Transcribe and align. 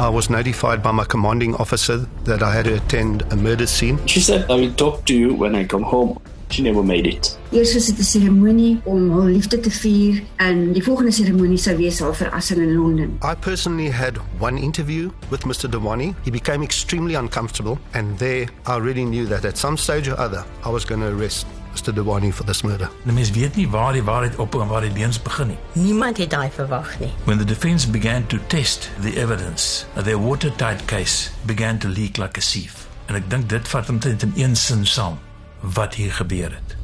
I 0.00 0.08
was 0.08 0.30
notified 0.30 0.82
by 0.82 0.92
my 0.92 1.04
commanding 1.04 1.54
officer 1.56 1.98
that 2.24 2.42
I 2.42 2.50
had 2.54 2.64
to 2.64 2.76
attend 2.76 3.20
a 3.32 3.36
murder 3.36 3.66
scene. 3.66 3.98
She 4.06 4.20
said, 4.20 4.50
I 4.50 4.54
will 4.54 4.72
talk 4.72 5.04
to 5.04 5.14
you 5.14 5.34
when 5.34 5.54
I 5.54 5.64
come 5.64 5.82
home. 5.82 6.18
She 6.48 6.62
never 6.62 6.82
made 6.82 7.06
it. 7.06 7.36
Eers 7.52 7.74
was 7.74 7.86
dit 7.86 7.98
'n 7.98 8.04
seremonie 8.04 8.80
om 8.84 9.10
haar 9.10 9.28
liefde 9.28 9.60
te 9.60 9.70
vier 9.70 10.22
en 10.36 10.72
die 10.72 10.82
volgende 10.82 11.12
seremonie 11.12 11.58
sou 11.58 11.76
wees 11.76 12.00
haar 12.00 12.14
verrassing 12.14 12.60
in 12.60 12.74
Londen. 12.74 13.18
I 13.22 13.34
personally 13.34 13.90
had 13.90 14.18
one 14.38 14.58
interview 14.58 15.10
with 15.30 15.44
Mr. 15.44 15.68
Dewani. 15.68 16.14
He 16.24 16.30
became 16.30 16.64
extremely 16.64 17.14
uncomfortable, 17.14 17.78
and 17.92 18.18
there 18.18 18.48
I 18.66 18.78
really 18.78 19.04
knew 19.04 19.26
that 19.26 19.44
at 19.44 19.58
some 19.58 19.76
stage 19.76 20.08
or 20.08 20.18
other 20.18 20.44
I 20.64 20.70
was 20.70 20.84
going 20.84 21.02
to 21.02 21.08
arrest 21.08 21.46
Mr. 21.74 21.94
Dewani 21.94 22.32
for 22.32 22.44
this 22.44 22.62
murder. 22.62 22.90
Die 23.04 23.12
mens 23.12 23.30
weet 23.30 23.56
nie 23.56 23.68
waar 23.68 23.92
die 23.92 24.02
waarheid 24.02 24.36
op 24.36 24.54
en 24.54 24.66
waar 24.66 24.80
die 24.80 24.92
leuns 24.92 25.22
begin 25.22 25.46
nie. 25.46 25.58
Niemand 25.72 26.16
het 26.16 26.30
daai 26.30 26.50
verwag 26.54 26.98
nie. 27.00 27.10
When 27.24 27.38
the 27.38 27.44
defense 27.44 27.90
began 27.90 28.26
to 28.26 28.38
test 28.46 28.90
the 29.00 29.16
evidence, 29.16 29.84
their 30.02 30.20
watertight 30.20 30.84
case 30.84 31.30
began 31.46 31.78
to 31.78 31.88
leak 31.88 32.16
like 32.16 32.38
a 32.38 32.42
sieve. 32.42 32.76
En 33.06 33.14
ek 33.14 33.30
dink 33.30 33.48
dit 33.50 33.68
vat 33.68 33.88
omtrent 33.90 34.22
in 34.22 34.32
een 34.36 34.56
sin 34.56 34.86
saam 34.86 35.18
wat 35.60 35.94
hier 35.94 36.12
gebeur 36.12 36.50
het. 36.50 36.76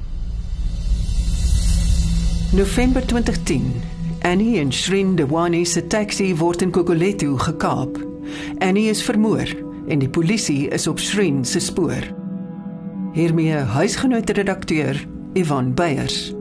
November 2.53 3.07
2010. 3.07 3.83
Annie 4.23 4.59
en 4.59 4.73
Shrin 4.73 5.15
Dewani 5.17 5.65
se 5.65 5.87
taxi 5.87 6.35
word 6.37 6.63
in 6.63 6.71
Kokoletto 6.71 7.37
gekaap. 7.37 7.99
Annie 8.59 8.89
is 8.89 9.03
vermoor 9.03 9.47
en 9.89 9.99
die 9.99 10.09
polisie 10.11 10.69
is 10.69 10.87
op 10.87 10.99
Shrin 10.99 11.45
se 11.45 11.61
spoor. 11.61 12.26
Hiermee 13.17 13.63
huisgenoot 13.73 14.31
redakteur 14.37 14.99
Ivan 15.33 15.71
Beyers. 15.75 16.35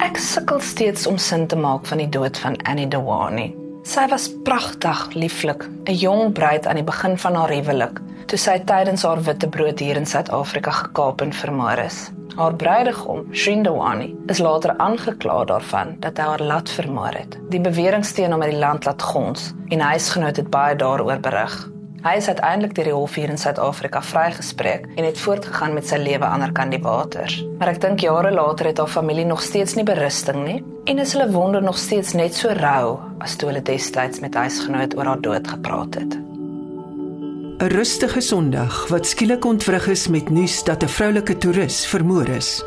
Ek 0.00 0.16
sukkel 0.16 0.62
steeds 0.64 1.04
om 1.10 1.18
sin 1.20 1.44
te 1.52 1.58
maak 1.60 1.84
van 1.90 2.00
die 2.00 2.08
dood 2.08 2.40
van 2.40 2.56
Annie 2.64 2.86
Dewani. 2.88 3.50
Sy 3.84 4.06
was 4.08 4.30
pragtig, 4.48 5.02
lieflik, 5.12 5.66
'n 5.84 5.98
jong 6.00 6.32
bruid 6.32 6.64
aan 6.64 6.80
die 6.80 6.86
begin 6.88 7.18
van 7.18 7.36
haar 7.36 7.52
huwelik, 7.52 8.00
toe 8.26 8.38
sy 8.38 8.56
tydens 8.64 9.04
haar 9.04 9.20
witbrood 9.20 9.84
hier 9.84 10.00
in 10.00 10.08
Suid-Afrika 10.08 10.70
gekaap 10.70 11.20
en 11.20 11.32
vermoor 11.32 11.84
is. 11.84 12.10
Haar 12.36 12.56
bruidegom, 12.56 13.28
Shindawani, 13.32 14.16
is 14.28 14.38
later 14.38 14.76
aangekla 14.78 15.44
daarvan 15.44 15.96
dat 16.00 16.16
hy 16.16 16.24
haar 16.24 16.42
laat 16.42 16.70
vermoor 16.70 17.12
het. 17.12 17.36
Die 17.50 17.60
bewering 17.60 18.04
steen 18.04 18.32
hom 18.32 18.42
uit 18.42 18.50
die 18.50 18.64
land 18.64 18.84
laat 18.84 19.02
gons 19.02 19.52
en 19.68 19.80
hy 19.80 19.86
huisgenoot 20.00 20.36
het 20.36 20.50
baie 20.50 20.76
daaroor 20.76 21.20
berig. 21.20 21.75
Hy 22.06 22.20
is 22.20 22.28
uiteindelik 22.30 22.74
deur 22.76 22.86
die 22.86 22.94
hof 22.94 23.14
hier 23.18 23.30
in 23.32 23.38
Suid-Afrika 23.40 23.98
vrygespreek 23.98 24.84
en 24.94 25.06
het 25.08 25.18
voortgegaan 25.18 25.72
met 25.74 25.88
sy 25.90 25.96
lewe 25.98 26.28
ander 26.28 26.52
kant 26.54 26.70
die 26.70 26.78
waters. 26.78 27.40
Maar 27.58 27.72
ek 27.72 27.80
dink 27.82 28.04
jare 28.04 28.30
later 28.30 28.68
het 28.70 28.78
haar 28.78 28.92
familie 28.92 29.24
nog 29.26 29.42
steeds 29.42 29.74
nie 29.74 29.82
berusting 29.88 30.38
nie 30.44 30.60
en 30.86 31.02
is 31.02 31.16
hulle 31.16 31.26
wonder 31.34 31.64
nog 31.64 31.80
steeds 31.82 32.14
net 32.14 32.38
so 32.38 32.54
rou 32.60 33.00
as 33.26 33.34
toe 33.34 33.50
hulle 33.50 33.64
destyds 33.72 34.22
met 34.22 34.38
huisgenoot 34.38 34.94
oor 34.94 35.10
haar 35.10 35.24
dood 35.26 35.50
gepraat 35.56 35.98
het. 35.98 36.14
'n 36.14 37.74
Rustige 37.74 38.20
Sondag 38.20 38.86
wat 38.94 39.10
skielik 39.10 39.44
ontwrig 39.44 39.90
is 39.90 40.06
met 40.06 40.30
nuus 40.30 40.62
dat 40.62 40.86
'n 40.86 40.94
vroulike 40.98 41.38
toerist 41.42 41.90
vermoor 41.90 42.28
is. 42.28 42.62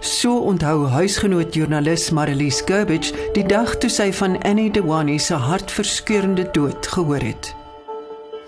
So 0.00 0.44
onthou 0.44 0.88
huisgenoot 0.88 1.54
joernalis 1.54 2.10
Marlies 2.10 2.60
Gerbich 2.60 3.32
die 3.32 3.48
dag 3.48 3.76
toe 3.76 3.90
sy 3.90 4.12
van 4.12 4.42
Annie 4.42 4.70
Dewani 4.70 5.18
se 5.18 5.34
hartverskeurende 5.34 6.50
dood 6.52 6.86
gehoor 6.86 7.24
het. 7.32 7.63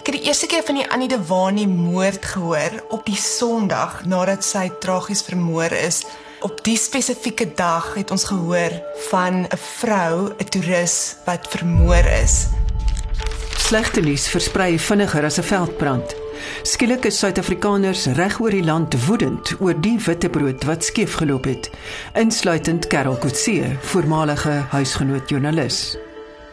Ek 0.06 0.12
het 0.14 0.22
die 0.22 0.28
eerste 0.30 0.46
keer 0.46 0.62
van 0.62 0.76
die 0.78 0.84
Annie 0.94 1.08
Dewani 1.10 1.64
moord 1.66 2.28
gehoor 2.30 2.76
op 2.94 3.08
die 3.08 3.18
Sondag 3.18 4.04
nadat 4.06 4.44
sy 4.46 4.68
tragies 4.78 5.24
vermoor 5.26 5.74
is. 5.74 6.04
Op 6.46 6.60
die 6.62 6.76
spesifieke 6.78 7.48
dag 7.58 7.88
het 7.96 8.12
ons 8.14 8.28
gehoor 8.30 8.76
van 9.08 9.50
'n 9.50 9.58
vrou, 9.58 10.30
'n 10.30 10.48
toerist 10.54 11.18
wat 11.26 11.50
vermoor 11.50 12.06
is. 12.22 12.46
Slegte 13.58 14.00
nuus 14.00 14.28
versprei 14.28 14.78
vinniger 14.78 15.24
as 15.24 15.38
'n 15.38 15.42
veldbrand. 15.42 16.14
Skielik 16.62 17.04
is 17.04 17.18
Suid-Afrikaners 17.18 18.06
reg 18.06 18.40
oor 18.40 18.50
die 18.50 18.64
land 18.64 18.94
woedend 19.06 19.56
oor 19.60 19.74
die 19.80 19.98
witbrood 19.98 20.64
wat 20.64 20.84
skeef 20.84 21.14
geloop 21.14 21.44
het, 21.44 21.70
insluitend 22.14 22.86
Karel 22.86 23.16
Kutse, 23.16 23.76
voormalige 23.80 24.64
huisgenoot 24.70 25.28
joernalis. 25.28 25.96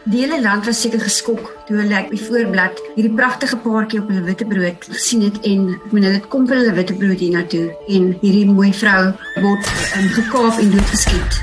Die 0.04 0.18
hele 0.20 0.36
land 0.42 0.66
was 0.68 0.82
seker 0.84 1.00
geskok 1.00 1.46
toe 1.64 1.78
hulle 1.78 2.02
op 2.04 2.10
die 2.12 2.18
voorblad 2.20 2.80
hierdie 2.92 3.14
pragtige 3.16 3.56
paartjie 3.62 4.02
op 4.02 4.10
hulle 4.12 4.26
witbrood 4.26 4.84
gesien 4.92 5.22
het 5.24 5.38
en 5.48 5.62
ek 5.78 5.94
meen 5.96 6.04
hulle 6.04 6.20
kom 6.34 6.44
vir 6.50 6.58
hulle 6.60 6.74
witbrood 6.76 7.22
hiernatoe 7.24 7.70
en 7.96 8.10
hierdie 8.20 8.44
mooi 8.50 8.68
vrou 8.76 9.00
word 9.40 9.70
um, 9.96 10.10
gekaap 10.18 10.60
en 10.60 10.74
doodgeskiet. 10.74 11.40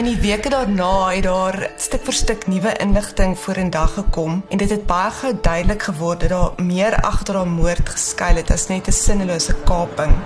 In 0.00 0.08
die 0.08 0.16
weke 0.24 0.54
daarna 0.56 0.88
het 1.10 1.28
daar 1.28 1.60
stuk 1.76 2.08
vir 2.08 2.16
stuk 2.22 2.48
nuwe 2.48 2.72
inligting 2.80 3.36
vorendag 3.44 3.98
gekom 3.98 4.40
en 4.48 4.64
dit 4.64 4.72
het 4.72 4.88
baie 4.88 5.12
gou 5.20 5.36
duidelik 5.36 5.88
geword 5.90 6.24
dat 6.24 6.32
daar 6.32 6.66
meer 6.72 6.96
agter 7.04 7.42
haar 7.42 7.52
moord 7.60 7.92
geskuil 7.92 8.40
het 8.40 8.56
as 8.56 8.70
net 8.72 8.88
'n 8.88 9.00
sinnelose 9.04 9.52
kaping. 9.68 10.16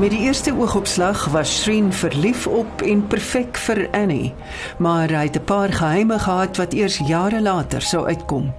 Met 0.00 0.10
die 0.10 0.20
eerste 0.20 0.54
oogopslag 0.56 1.24
was 1.24 1.62
Shreen 1.62 1.92
verlief 1.92 2.46
op 2.46 2.82
en 2.82 3.02
perfek 3.06 3.58
vir 3.60 3.82
Annie, 3.92 4.32
maar 4.78 5.12
hy 5.12 5.26
het 5.26 5.36
'n 5.36 5.44
paar 5.44 5.72
geheime 5.72 6.18
gehad 6.18 6.56
wat 6.56 6.72
eers 6.72 6.96
jare 7.04 7.40
later 7.40 7.82
sou 7.82 8.06
uitkom. 8.06 8.54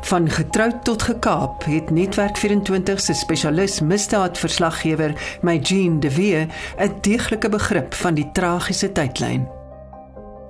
Van 0.00 0.30
getroud 0.30 0.84
tot 0.84 1.02
gekaap 1.02 1.64
het 1.64 1.90
Netwerk 1.90 2.36
24 2.36 3.00
se 3.00 3.12
spesialis 3.14 3.80
misdaadverslaggewer, 3.80 5.38
my 5.40 5.56
Jean 5.56 6.00
de 6.00 6.14
Wee, 6.14 6.46
'n 6.78 6.94
deeglike 7.00 7.48
begrip 7.48 7.94
van 7.94 8.14
die 8.14 8.30
tragiese 8.32 8.92
tydlyn. 8.92 9.48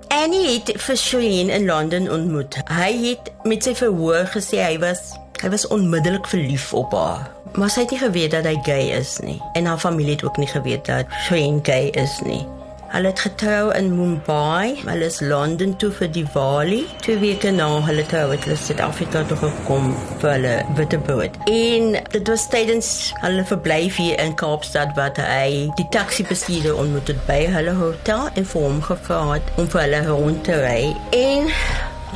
Annie 0.09 0.49
het 0.49 0.73
vir 0.77 0.97
Shireen 0.97 1.49
in 1.49 1.65
Londen 1.65 2.13
ontmoet. 2.13 2.57
Hy 2.65 3.09
het 3.09 3.33
met 3.43 3.63
sy 3.63 3.75
verhoor 3.75 4.27
gesê 4.27 4.57
hy 4.57 4.79
was 4.79 5.24
hy 5.45 5.51
was 5.53 5.67
onmiddellik 5.67 6.27
verlief 6.27 6.73
op 6.73 6.93
haar. 6.97 7.29
Maar 7.55 7.71
sy 7.71 7.85
het 7.85 7.91
nie 7.93 8.01
geweet 8.01 8.33
dat 8.33 8.47
hy 8.49 8.57
gay 8.65 8.85
is 8.97 9.19
nie 9.21 9.37
en 9.55 9.69
haar 9.69 9.79
familie 9.79 10.17
het 10.17 10.25
ook 10.25 10.41
nie 10.41 10.49
geweet 10.49 10.87
dat 10.89 11.11
Shireen 11.27 11.61
gay 11.63 11.93
is 12.01 12.21
nie. 12.25 12.47
Hulle 12.95 13.11
het 13.11 13.21
getrou 13.21 13.73
in 13.75 13.89
Mumbai, 13.97 14.77
hulle 14.87 15.05
is 15.11 15.19
Londen 15.21 15.73
toe 15.77 15.91
vir 15.93 16.09
Diwali. 16.15 16.85
Twee 17.03 17.19
weke 17.19 17.51
na 17.51 17.67
hulle 17.83 18.05
trou 18.07 18.29
het 18.31 18.45
hulle 18.47 18.57
Suid-Afrika 18.57 19.25
toe 19.29 19.39
gekom 19.41 19.89
vir 20.23 20.31
hulle 20.31 20.53
witbrood. 20.79 21.39
En 21.51 21.97
dit 22.15 22.31
was 22.31 22.47
tydens 22.53 22.91
hulle 23.25 23.45
verblyf 23.51 23.99
hier 23.99 24.21
in 24.23 24.37
Kaapstad 24.39 24.95
wat 24.97 25.19
hy 25.21 25.73
die 25.81 25.89
taxi-bestuurder 25.97 26.79
ontmoet 26.79 27.11
het 27.11 27.27
by 27.27 27.41
hulle 27.57 27.75
hotel 27.81 28.31
en 28.33 28.47
vir 28.53 28.69
hom 28.69 28.79
gevra 28.87 29.21
het 29.33 29.51
om 29.59 29.69
vir 29.75 29.83
hulle 29.89 30.05
rond 30.13 30.47
te 30.47 30.63
ry. 30.63 30.95
En 31.19 31.51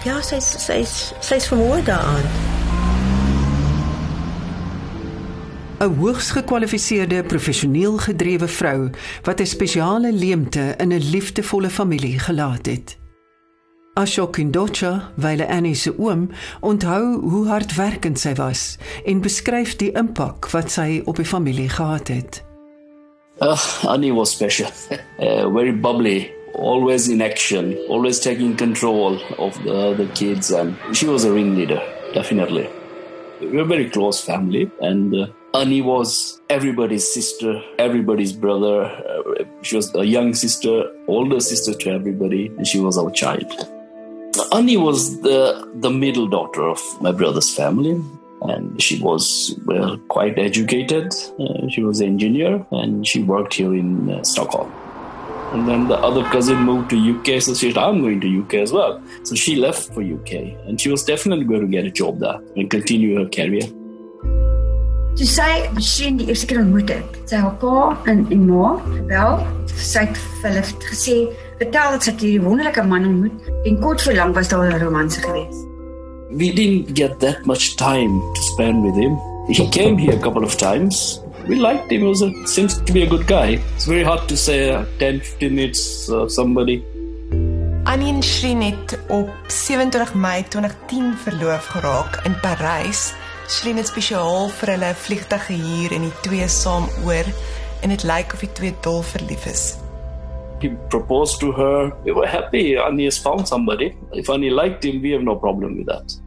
ja, 0.07 0.23
sy's 0.23 0.55
sy's 0.63 0.97
sy's 1.19 1.51
vermoor 1.51 1.83
daaraan. 1.91 2.58
'n 5.79 5.95
hoogs 5.95 6.31
gekwalifiseerde, 6.31 7.23
professioneel 7.23 7.99
gedrewe 7.99 8.49
vrou 8.49 8.91
wat 9.23 9.41
'n 9.41 9.47
spesiale 9.47 10.13
leemte 10.13 10.75
in 10.79 10.93
'n 10.93 11.11
liefdevolle 11.11 11.71
familie 11.71 12.19
gelaat 12.19 12.67
het. 12.67 12.99
Ashok 13.95 14.37
Indocha, 14.37 15.13
wyle 15.15 15.49
Annie 15.49 15.75
se 15.75 15.99
oom, 15.99 16.31
onthou 16.61 17.21
hoe 17.21 17.47
hardwerkend 17.49 18.19
sy 18.19 18.35
was 18.35 18.77
en 19.05 19.21
beskryf 19.21 19.77
die 19.77 19.93
impak 19.93 20.51
wat 20.51 20.71
sy 20.71 21.03
op 21.05 21.17
die 21.17 21.25
familie 21.25 21.69
gehad 21.69 22.09
het. 22.09 22.45
Uh, 23.41 23.85
Annie 23.85 24.15
was 24.15 24.31
special, 24.31 24.71
uh, 24.91 25.53
very 25.57 25.73
bubbly, 25.81 26.31
always 26.55 27.09
in 27.09 27.23
action, 27.23 27.77
always 27.89 28.21
taking 28.21 28.57
control 28.57 29.19
of 29.37 29.55
the, 29.63 29.95
the 29.97 30.09
kids, 30.15 30.53
and 30.53 30.75
she 30.93 31.07
was 31.07 31.25
a 31.25 31.33
ringleader, 31.33 31.83
definitely. 32.15 32.78
We're 33.41 33.65
very 33.65 33.89
close 33.89 34.21
family, 34.21 34.71
and 34.81 35.15
uh, 35.15 35.27
Annie 35.55 35.81
was 35.81 36.41
everybody's 36.51 37.13
sister, 37.13 37.63
everybody's 37.79 38.33
brother. 38.33 38.83
Uh, 38.85 39.45
she 39.63 39.77
was 39.77 39.95
a 39.95 40.05
young 40.05 40.35
sister, 40.35 40.91
older 41.07 41.39
sister 41.41 41.73
to 41.75 41.91
everybody, 41.91 42.49
and 42.49 42.67
she 42.67 42.81
was 42.81 42.99
our 42.99 43.11
child. 43.11 43.47
Annie 44.53 44.77
was 44.77 45.21
the 45.23 45.71
the 45.75 45.91
middle 45.91 46.27
daughter 46.27 46.69
of 46.69 46.81
my 47.01 47.13
brother's 47.13 47.55
family, 47.55 48.01
and 48.43 48.83
she 48.83 49.01
was 49.01 49.55
well 49.67 49.99
quite 50.09 50.39
educated. 50.39 51.15
Uh, 51.39 51.69
she 51.69 51.83
was 51.83 52.01
an 52.01 52.09
engineer, 52.09 52.67
and 52.73 53.07
she 53.07 53.23
worked 53.23 53.55
here 53.55 53.73
in 53.75 54.11
uh, 54.11 54.23
Stockholm. 54.25 54.73
And 55.53 55.67
then 55.67 55.89
the 55.89 55.97
other 55.97 56.23
cousin 56.25 56.59
moved 56.59 56.91
to 56.91 56.97
UK, 56.97 57.41
so 57.41 57.55
she 57.55 57.73
said, 57.73 57.79
"I'm 57.79 58.03
going 58.03 58.21
to 58.21 58.29
UK 58.29 58.61
as 58.67 58.73
well." 58.73 59.01
So 59.23 59.35
she 59.35 59.57
left 59.57 59.95
for 59.95 60.03
UK, 60.03 60.57
and 60.67 60.81
she 60.81 60.91
was 60.91 61.05
definitely 61.05 61.47
going 61.47 61.63
to 61.63 61.73
get 61.77 61.87
a 61.87 61.91
job 61.91 62.21
there 62.21 62.41
and 62.57 62.69
continue 62.69 63.17
her 63.19 63.29
career. 63.29 63.69
Toe 65.19 65.27
sy 65.27 65.51
Sheen 65.83 66.19
die 66.21 66.29
eerste 66.31 66.47
keer 66.47 66.61
ontmoet 66.63 66.93
het, 66.93 67.17
sy 67.27 67.41
haar 67.43 67.57
pa 67.63 67.97
en 68.11 68.21
en 68.31 68.43
ma 68.47 68.75
gebel, 68.85 69.41
sy 69.75 70.05
het 70.05 70.21
vir 70.43 70.51
hulle 70.51 70.63
gesê, 70.91 71.17
"Vertel 71.59 71.97
dat 71.97 72.05
sy 72.07 72.13
hierdie 72.13 72.45
wonderlike 72.45 72.85
man 72.87 73.09
ontmoet 73.09 73.49
en 73.65 73.81
kort 73.81 74.03
voor 74.03 74.15
lank 74.15 74.35
was 74.37 74.49
daar 74.53 74.69
'n 74.69 74.85
romanse 74.85 75.21
gewees." 75.21 75.65
We 76.31 76.53
didn't 76.53 76.95
get 76.95 77.19
that 77.21 77.47
much 77.47 77.75
time 77.77 78.21
to 78.35 78.43
spend 78.53 78.85
with 78.85 78.95
him. 78.95 79.17
He 79.49 79.67
came 79.71 79.97
here 79.97 80.15
a 80.15 80.21
couple 80.21 80.45
of 80.45 80.55
times. 80.57 81.21
We 81.49 81.57
liked 81.57 81.91
him. 81.91 82.03
He 82.03 82.07
was 82.07 82.21
a, 82.21 82.31
seems 82.47 82.79
to 82.79 82.93
be 82.93 83.03
a 83.03 83.07
good 83.09 83.27
guy. 83.27 83.57
It's 83.75 83.87
very 83.87 84.03
hard 84.05 84.29
to 84.29 84.37
say 84.37 84.71
uh, 84.71 84.85
10, 84.99 85.21
15 85.21 85.55
minutes 85.55 86.11
uh, 86.11 86.29
somebody. 86.29 86.83
Annie 87.85 88.13
en 88.13 88.23
Shreen 88.23 88.63
het 88.63 88.99
op 89.09 89.31
27 89.47 90.15
Mei 90.15 90.45
2010 90.49 91.15
verloof 91.17 91.67
geraak 91.67 92.21
in 92.25 92.37
Parys. 92.41 93.15
Shreen 93.49 93.81
het 93.81 93.89
spesiaal 93.89 94.49
vir 94.49 94.75
hulle 94.75 94.91
'n 94.93 95.01
vliegtuig 95.07 95.47
gehuur 95.47 95.93
en 95.97 96.05
die 96.05 96.13
twee 96.21 96.49
saam 96.49 96.85
oor 97.07 97.25
en 97.81 97.89
dit 97.89 98.05
lyk 98.05 98.33
of 98.33 98.45
die 98.45 98.53
twee 98.53 98.75
dol 98.81 99.03
verlief 99.03 99.47
is. 99.47 99.79
He 100.61 100.69
proposed 100.89 101.41
to 101.41 101.53
her. 101.53 101.93
We 102.05 102.13
were 102.13 102.29
happy. 102.29 102.77
Annie 102.77 103.05
has 103.05 103.19
found 103.19 103.49
somebody. 103.49 103.95
If 104.13 104.29
Annie 104.29 104.53
liked 104.53 104.85
him, 104.85 105.01
we 105.01 105.13
have 105.13 105.25
no 105.25 105.37
problem 105.37 105.77
with 105.77 105.87
that. 105.87 106.21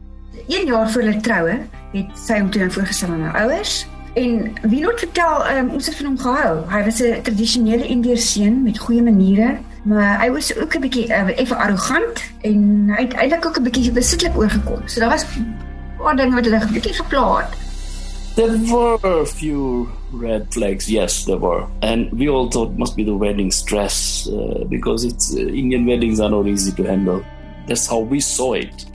Een 0.48 0.66
jaar 0.66 0.90
voor 0.90 1.02
hulle 1.02 1.20
troue 1.20 1.58
het 1.92 2.10
sy 2.18 2.40
hom 2.40 2.50
toe 2.50 2.70
voorgestel 2.70 3.08
aan 3.14 3.20
haar 3.20 3.46
ouers 3.46 3.86
en 4.14 4.52
wie 4.62 4.86
het 4.86 4.98
vertel 4.98 5.46
um, 5.56 5.70
ons 5.70 5.86
het 5.86 5.96
van 5.96 6.06
hom 6.06 6.18
gehou. 6.18 6.54
Hy 6.68 6.84
was 6.84 7.02
'n 7.02 7.22
tradisionele 7.22 7.86
Indiër 7.86 8.18
seun 8.18 8.62
met 8.62 8.78
goeie 8.78 9.02
maniere, 9.02 9.58
maar 9.82 10.20
hy 10.20 10.30
was 10.30 10.56
ook 10.56 10.74
'n 10.74 10.80
bietjie 10.80 11.08
uh, 11.08 11.38
effe 11.38 11.56
arrogant 11.56 12.22
en 12.40 12.88
hy 12.96 13.02
het 13.02 13.12
eintlik 13.12 13.46
ook 13.46 13.58
'n 13.58 13.62
bietjie 13.62 13.92
besitlik 13.92 14.36
oorgekom. 14.36 14.82
So 14.84 15.00
daar 15.00 15.10
was 15.10 15.24
'n 15.24 15.56
paar 15.98 16.16
dinge 16.16 16.34
wat 16.34 16.44
hulle 16.44 16.60
'n 16.60 16.72
bietjie 16.72 16.94
geplaag 16.94 17.40
het. 17.40 17.58
There 18.34 18.58
were 18.58 18.98
a 19.04 19.26
few 19.26 19.88
red 20.10 20.46
flags, 20.50 20.88
yes, 20.88 21.24
there 21.24 21.38
were. 21.38 21.66
And 21.80 22.10
we 22.12 22.30
all 22.30 22.48
thought 22.48 22.72
it 22.72 22.78
must 22.78 22.96
be 22.96 23.04
the 23.04 23.16
wedding 23.16 23.52
stress 23.52 24.26
uh, 24.28 24.64
because 24.68 25.04
it's 25.04 25.34
uh, 25.34 25.40
Indian 25.40 25.84
weddings 25.86 26.18
are 26.18 26.30
not 26.30 26.46
easy 26.46 26.72
to 26.72 26.82
handle. 26.82 27.22
That's 27.66 27.86
how 27.86 27.98
we 27.98 28.20
saw 28.20 28.54
it. 28.54 28.91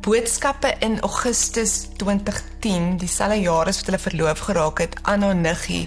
Boodskappe 0.00 0.74
in 0.78 1.00
Augustus 1.00 1.88
2010, 1.96 2.96
dieselfde 2.96 3.36
jaar 3.40 3.68
as 3.68 3.82
wat 3.82 3.90
hulle 3.90 3.98
verloof 4.00 4.38
geraak 4.46 4.78
het, 4.80 4.94
aan 5.02 5.22
haar 5.22 5.36
niggie. 5.36 5.82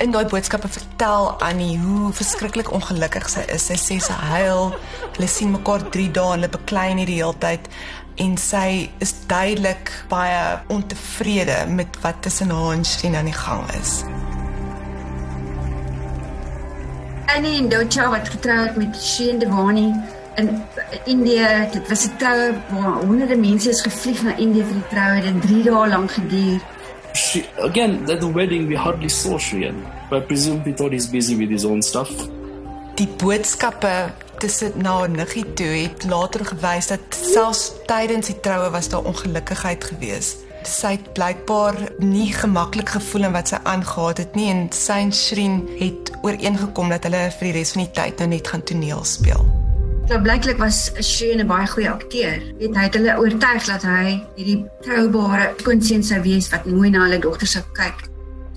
In 0.00 0.14
daai 0.14 0.24
boodskappe 0.24 0.68
vertel 0.72 1.26
Annie 1.44 1.74
hoe 1.78 2.08
verskriklik 2.16 2.70
ongelukkig 2.72 3.26
sy 3.28 3.42
is. 3.52 3.66
Sy 3.68 3.76
sê 3.76 3.98
sy 4.00 4.16
huil, 4.30 4.72
hulle 5.16 5.28
sien 5.28 5.52
mekaar 5.52 5.84
3 5.92 6.06
dae 6.16 6.30
en 6.30 6.38
hulle 6.38 6.48
beklei 6.54 6.86
nie 6.96 7.04
die 7.10 7.18
hele 7.18 7.36
tyd 7.42 7.68
en 8.24 8.38
sy 8.40 8.88
is 9.04 9.12
duidelik 9.28 9.92
baie 10.08 10.40
ontevrede 10.72 11.58
met 11.68 11.98
wat 12.00 12.22
tussen 12.24 12.54
haar 12.56 12.78
en 12.78 12.86
Shreen 12.88 13.18
aan 13.20 13.28
die 13.28 13.36
gang 13.36 13.66
is. 13.76 13.98
Annie 17.28 17.58
en 17.60 17.68
Docha 17.68 18.08
wat 18.08 18.32
getroud 18.32 18.80
met 18.80 18.96
Sheen 18.96 19.38
Devani 19.44 19.90
in 20.34 20.62
Indië. 21.04 21.68
Dit 21.72 21.88
was 21.88 22.04
'n 22.06 22.16
troue 22.18 22.52
waar 22.68 23.04
honderde 23.06 23.36
mense 23.36 23.68
is 23.68 23.82
gevlieg 23.82 24.22
na 24.22 24.36
Indië 24.36 24.64
vir 24.64 24.74
die 24.74 24.88
troue. 24.90 25.20
Dit 25.20 25.32
het 25.32 25.42
3 25.42 25.62
dae 25.62 25.88
lank 25.88 26.10
geduur. 26.10 26.60
She, 27.12 27.44
again, 27.58 28.10
at 28.10 28.20
the 28.20 28.32
wedding, 28.32 28.68
we 28.68 28.76
hardly 28.76 29.08
saw 29.08 29.38
Shreen. 29.38 29.84
But 30.08 30.22
I 30.22 30.26
presume 30.26 30.62
he 30.64 30.72
thought 30.72 30.92
he's 30.92 31.10
busy 31.10 31.36
with 31.36 31.50
his 31.50 31.64
own 31.64 31.82
stuff. 31.82 32.10
Die 32.94 33.08
boodskappe 33.16 34.12
tussen 34.38 34.72
na 34.76 35.06
Niggie 35.06 35.52
toe 35.54 35.66
het 35.66 36.04
later 36.04 36.44
gewys 36.44 36.86
dat 36.86 37.00
selfs 37.10 37.72
tydens 37.86 38.26
die 38.26 38.40
troue 38.40 38.70
was 38.70 38.88
daar 38.88 39.04
ongelukkigheid 39.04 39.84
gewees. 39.84 40.36
Sy 40.62 40.96
het 40.96 41.12
blykbaar 41.16 41.76
nie 41.98 42.32
gemaklik 42.32 42.88
gevoel 42.96 43.30
in 43.30 43.32
wat 43.36 43.48
sy 43.48 43.60
aangegaan 43.62 44.20
het 44.20 44.36
nie 44.36 44.50
en 44.52 44.66
sy 44.76 45.00
en 45.06 45.12
Shreen 45.12 45.62
het 45.78 46.12
ooreengekom 46.22 46.92
dat 46.92 47.08
hulle 47.08 47.26
vir 47.38 47.50
die 47.50 47.56
res 47.58 47.74
van 47.76 47.84
die 47.86 47.92
tyd 47.96 48.20
nou 48.20 48.30
net 48.34 48.52
gaan 48.52 48.64
toneel 48.64 49.04
speel. 49.08 49.44
So 50.10 50.18
blyklik 50.18 50.58
was 50.58 50.90
Shane 51.06 51.38
'n 51.38 51.46
baie 51.46 51.66
goeie 51.70 51.86
akteur. 51.88 52.40
Weet 52.58 52.74
hy 52.74 52.82
het 52.82 52.96
hulle 52.98 53.12
oortuig 53.22 53.66
dat 53.68 53.84
hy 53.86 54.16
hierdie 54.34 54.56
troubare 54.82 55.52
skoonseun 55.60 56.02
sou 56.02 56.18
wees 56.24 56.48
wat 56.50 56.66
mooi 56.66 56.90
na 56.90 57.04
hulle 57.04 57.20
dogter 57.22 57.46
sou 57.46 57.62
kyk. 57.78 58.08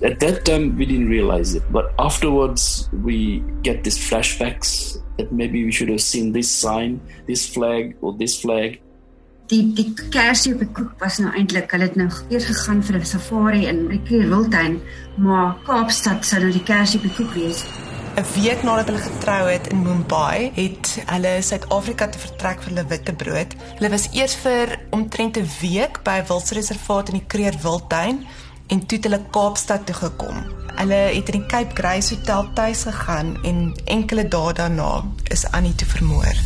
At 0.02 0.18
that 0.18 0.42
time, 0.44 0.74
we 0.74 0.84
didn't 0.84 1.14
realize 1.14 1.54
it, 1.54 1.62
but 1.70 1.92
afterwards, 2.02 2.88
we 3.04 3.38
get 3.62 3.84
these 3.84 4.02
flashbacks 4.02 4.98
that 5.16 5.30
maybe 5.30 5.62
we 5.62 5.70
should 5.70 5.94
have 5.94 6.02
seen 6.02 6.32
this 6.32 6.50
sign, 6.50 7.00
this 7.28 7.46
flag, 7.46 7.94
or 8.00 8.10
this 8.18 8.34
flag. 8.40 8.80
Die 9.46 9.62
die 9.78 9.94
kersie 10.10 10.58
op 10.58 10.66
die 10.66 10.72
koek 10.74 10.98
was 10.98 11.22
nou 11.22 11.30
eintlik 11.38 11.70
hulle 11.70 11.86
het 11.86 11.94
nou 11.94 12.10
eers 12.34 12.50
gegaan 12.50 12.82
vir 12.82 12.98
'n 12.98 13.06
safari 13.14 13.66
in 13.70 13.86
die 13.94 14.02
Kreerwiltuin, 14.02 14.80
maar 15.22 15.54
Kaapstad 15.70 16.26
sou 16.26 16.42
nou 16.42 16.50
die 16.50 16.66
kersie 16.66 16.98
op 16.98 17.06
die 17.06 17.16
koek 17.22 17.34
wees. 17.38 17.62
'n 18.14 18.24
Week 18.34 18.62
nadat 18.62 18.86
hulle 18.86 19.02
getrou 19.02 19.48
het 19.50 19.66
in 19.66 19.82
Mumbai, 19.82 20.52
het 20.54 21.02
hulle 21.06 21.42
Suid-Afrika 21.42 22.06
te 22.08 22.18
vertrek 22.18 22.60
vir 22.62 22.70
hulle 22.70 22.86
witbrood. 22.86 23.54
Hulle 23.78 23.90
was 23.90 24.06
eers 24.12 24.36
vir 24.38 24.78
omtrent 24.90 25.36
'n 25.36 25.48
week 25.60 25.98
by 26.06 26.20
'n 26.22 26.26
wildsreservaat 26.28 27.08
in 27.08 27.18
die 27.18 27.26
Kreerwiltuin 27.26 28.26
en 28.66 28.86
toe 28.86 28.98
het 28.98 29.04
hulle 29.04 29.22
Kaapstad 29.30 29.86
toe 29.86 29.94
gekom. 29.94 30.36
Hulle 30.74 31.00
het 31.16 31.28
in 31.28 31.40
die 31.40 31.46
Cape 31.46 31.74
Grace 31.74 32.14
Hotel 32.14 32.52
tuis 32.54 32.82
gegaan 32.82 33.38
en 33.42 33.74
enkele 33.84 34.28
dae 34.28 34.52
daarna 34.52 35.04
is 35.24 35.50
Annie 35.50 35.74
te 35.74 35.86
vermoor. 35.86 36.36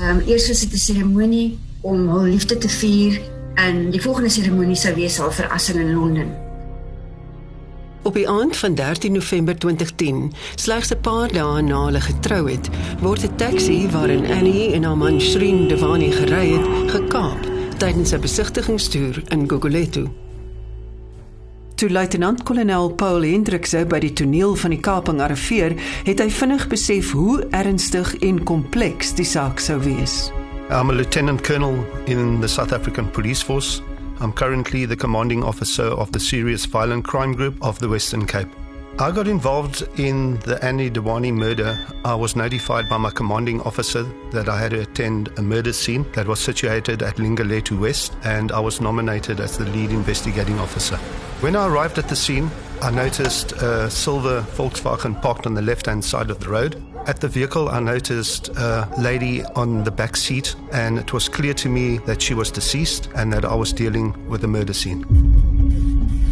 Ehm 0.00 0.08
um, 0.08 0.22
eers 0.26 0.48
was 0.48 0.60
dit 0.60 0.72
'n 0.72 0.78
seremonie 0.78 1.58
om 1.80 2.08
hul 2.08 2.22
liefde 2.22 2.58
te 2.58 2.68
vier 2.68 3.20
en 3.54 3.90
die 3.90 4.02
volgende 4.02 4.28
seremonie 4.28 4.76
sou 4.76 4.94
wees 4.94 5.18
haar 5.18 5.32
verassing 5.32 5.78
in 5.78 5.94
Londen. 5.94 6.43
Op 8.04 8.14
die 8.14 8.28
aand 8.28 8.56
van 8.56 8.74
13 8.74 9.12
November 9.12 9.58
2010, 9.58 10.32
slegs 10.54 10.90
'n 10.92 11.00
paar 11.00 11.32
dae 11.32 11.62
na 11.62 11.84
hulle 11.84 12.00
getrou 12.00 12.50
het, 12.50 12.68
word 13.00 13.24
'n 13.24 13.36
taxi 13.36 13.88
waarin 13.90 14.26
Annie 14.26 14.72
en 14.72 14.82
haar 14.82 14.96
man 14.96 15.20
Shreen 15.20 15.68
Devani 15.68 16.10
gery 16.10 16.52
het, 16.52 16.90
gekaap 16.90 17.38
tydens 17.76 18.12
'n 18.12 18.20
besigtigingstoer 18.20 19.22
in 19.28 19.48
Gugulethu. 19.48 20.06
Toe 21.74 21.90
luitenant-kolonel 21.90 22.90
Paul 22.90 23.22
Hendrikse 23.22 23.86
by 23.86 23.98
die 23.98 24.12
toneel 24.12 24.54
van 24.54 24.70
die 24.70 24.80
kaping 24.80 25.20
arriveer, 25.20 25.72
het 26.04 26.18
hy 26.18 26.30
vinnig 26.30 26.68
besef 26.68 27.12
hoe 27.12 27.46
ernstig 27.50 28.16
en 28.16 28.42
kompleks 28.42 29.14
die 29.14 29.24
saak 29.24 29.58
sou 29.58 29.80
wees. 29.80 30.30
I'm 30.70 30.90
a 30.90 30.92
lieutenant 30.92 31.40
colonel 31.40 31.84
in 32.04 32.40
the 32.40 32.48
South 32.48 32.72
African 32.72 33.10
Police 33.10 33.44
Force. 33.44 33.82
I'm 34.20 34.32
currently 34.32 34.86
the 34.86 34.96
commanding 34.96 35.42
officer 35.42 35.82
of 35.84 36.12
the 36.12 36.20
Serious 36.20 36.66
Violent 36.66 37.04
Crime 37.04 37.32
Group 37.32 37.56
of 37.60 37.78
the 37.80 37.88
Western 37.88 38.26
Cape. 38.26 38.48
I 38.96 39.10
got 39.10 39.26
involved 39.26 39.82
in 39.98 40.38
the 40.40 40.64
Annie 40.64 40.88
Dewani 40.88 41.32
murder. 41.32 41.76
I 42.04 42.14
was 42.14 42.36
notified 42.36 42.88
by 42.88 42.96
my 42.96 43.10
commanding 43.10 43.60
officer 43.62 44.04
that 44.30 44.48
I 44.48 44.56
had 44.56 44.70
to 44.70 44.82
attend 44.82 45.36
a 45.36 45.42
murder 45.42 45.72
scene 45.72 46.06
that 46.12 46.28
was 46.28 46.38
situated 46.38 47.02
at 47.02 47.16
Lingaletu 47.16 47.76
West, 47.80 48.16
and 48.22 48.52
I 48.52 48.60
was 48.60 48.80
nominated 48.80 49.40
as 49.40 49.58
the 49.58 49.64
lead 49.64 49.90
investigating 49.90 50.60
officer. 50.60 50.96
When 51.40 51.56
I 51.56 51.66
arrived 51.66 51.98
at 51.98 52.08
the 52.08 52.14
scene, 52.14 52.52
I 52.82 52.92
noticed 52.92 53.50
a 53.52 53.90
silver 53.90 54.42
Volkswagen 54.42 55.20
parked 55.20 55.46
on 55.46 55.54
the 55.54 55.62
left 55.62 55.86
hand 55.86 56.04
side 56.04 56.30
of 56.30 56.38
the 56.38 56.48
road. 56.48 56.80
At 57.06 57.20
the 57.20 57.28
vehicle, 57.28 57.68
I 57.68 57.80
noticed 57.80 58.48
a 58.56 58.88
lady 58.98 59.44
on 59.54 59.84
the 59.84 59.90
back 59.90 60.16
seat, 60.16 60.56
and 60.72 60.98
it 60.98 61.12
was 61.12 61.28
clear 61.28 61.52
to 61.54 61.68
me 61.68 61.98
that 62.06 62.22
she 62.22 62.32
was 62.32 62.50
deceased 62.50 63.10
and 63.14 63.30
that 63.32 63.44
I 63.44 63.54
was 63.54 63.74
dealing 63.74 64.14
with 64.26 64.42
a 64.44 64.48
murder 64.48 64.72
scene. 64.72 65.04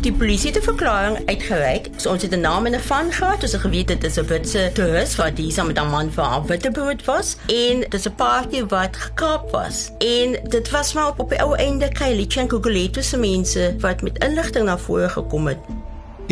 Die 0.02 0.12
polisie 0.12 0.50
het 0.50 0.62
'n 0.62 0.64
verklaring 0.64 1.29
uitgereik. 1.29 1.88
So 1.97 2.11
ons 2.11 2.23
het 2.23 2.33
'n 2.35 2.41
naam 2.41 2.67
en 2.67 2.75
'n 2.75 2.81
van 2.81 3.12
gehad. 3.12 3.43
Ons 3.43 3.52
het 3.52 3.61
geweet 3.61 3.88
dit 3.88 4.05
is 4.05 4.17
'n 4.17 4.26
witse 4.26 4.71
toerist 4.75 5.17
wat 5.17 5.37
die 5.37 5.50
saam 5.50 5.67
met 5.67 5.79
'n 5.79 5.91
man 5.91 6.11
vir 6.11 6.25
'n 6.25 6.47
witte 6.47 6.71
brood 6.71 7.05
was 7.05 7.37
en 7.47 7.81
dit 7.81 7.95
is 7.95 8.09
'n 8.09 8.14
paartjie 8.14 8.67
wat 8.67 8.97
gekaap 8.97 9.50
was. 9.50 9.91
En 9.99 10.41
dit 10.49 10.71
was 10.71 10.93
maar 10.93 11.12
op 11.17 11.29
die 11.29 11.43
ou 11.43 11.57
einde 11.57 11.88
Kylie 11.88 12.26
en 12.37 12.50
Guguletu 12.50 13.02
se 13.02 13.17
mense 13.17 13.76
wat 13.79 14.02
met 14.02 14.25
inligting 14.25 14.64
na 14.64 14.79
vore 14.79 15.09
gekom 15.09 15.47
het. 15.47 15.59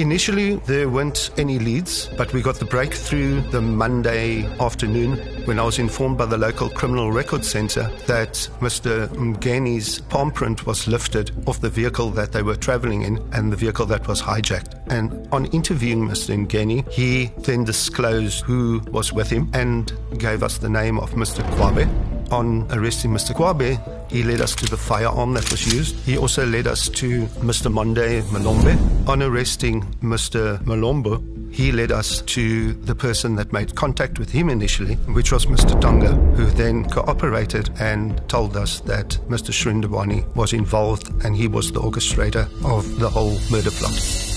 Initially, 0.00 0.56
there 0.64 0.88
weren't 0.88 1.28
any 1.36 1.58
leads, 1.58 2.06
but 2.16 2.32
we 2.32 2.40
got 2.40 2.54
the 2.54 2.64
breakthrough 2.64 3.42
the 3.50 3.60
Monday 3.60 4.46
afternoon 4.58 5.18
when 5.44 5.58
I 5.58 5.62
was 5.62 5.78
informed 5.78 6.16
by 6.16 6.24
the 6.24 6.38
local 6.38 6.70
criminal 6.70 7.12
record 7.12 7.44
center 7.44 7.82
that 8.06 8.32
Mr. 8.60 9.08
Mgeni's 9.08 10.00
palm 10.00 10.30
print 10.30 10.64
was 10.64 10.88
lifted 10.88 11.32
off 11.46 11.60
the 11.60 11.68
vehicle 11.68 12.08
that 12.12 12.32
they 12.32 12.40
were 12.42 12.56
traveling 12.56 13.02
in 13.02 13.18
and 13.34 13.52
the 13.52 13.56
vehicle 13.58 13.84
that 13.86 14.08
was 14.08 14.22
hijacked. 14.22 14.80
And 14.86 15.28
on 15.32 15.44
interviewing 15.46 16.08
Mr. 16.08 16.34
Mgeni, 16.34 16.90
he 16.90 17.26
then 17.36 17.64
disclosed 17.64 18.42
who 18.44 18.80
was 18.90 19.12
with 19.12 19.28
him 19.28 19.50
and 19.52 19.92
gave 20.16 20.42
us 20.42 20.56
the 20.56 20.70
name 20.70 20.98
of 20.98 21.10
Mr. 21.10 21.44
Kwabe. 21.56 21.86
On 22.30 22.66
arresting 22.70 23.10
Mr. 23.10 23.34
Kwabe, 23.34 23.78
he 24.10 24.22
led 24.22 24.40
us 24.40 24.54
to 24.56 24.66
the 24.66 24.76
firearm 24.76 25.34
that 25.34 25.50
was 25.50 25.72
used. 25.72 25.96
He 26.06 26.16
also 26.16 26.46
led 26.46 26.66
us 26.66 26.88
to 26.90 27.26
Mr. 27.42 27.72
Monde 27.72 28.22
Malombe. 28.32 28.76
On 29.08 29.22
arresting 29.22 29.82
Mr. 30.02 30.58
Malombo, 30.64 31.20
he 31.52 31.72
led 31.72 31.90
us 31.90 32.22
to 32.22 32.72
the 32.72 32.94
person 32.94 33.34
that 33.36 33.52
made 33.52 33.74
contact 33.74 34.18
with 34.18 34.30
him 34.30 34.48
initially, 34.48 34.94
which 35.14 35.32
was 35.32 35.46
Mr. 35.46 35.78
Tonga, 35.80 36.12
who 36.36 36.46
then 36.46 36.88
cooperated 36.88 37.70
and 37.80 38.20
told 38.28 38.56
us 38.56 38.80
that 38.80 39.18
Mr. 39.28 39.50
Shrindawani 39.50 40.24
was 40.36 40.52
involved 40.52 41.08
and 41.24 41.36
he 41.36 41.48
was 41.48 41.72
the 41.72 41.80
orchestrator 41.80 42.44
of 42.64 43.00
the 43.00 43.10
whole 43.10 43.36
murder 43.50 43.70
plot. 43.72 44.29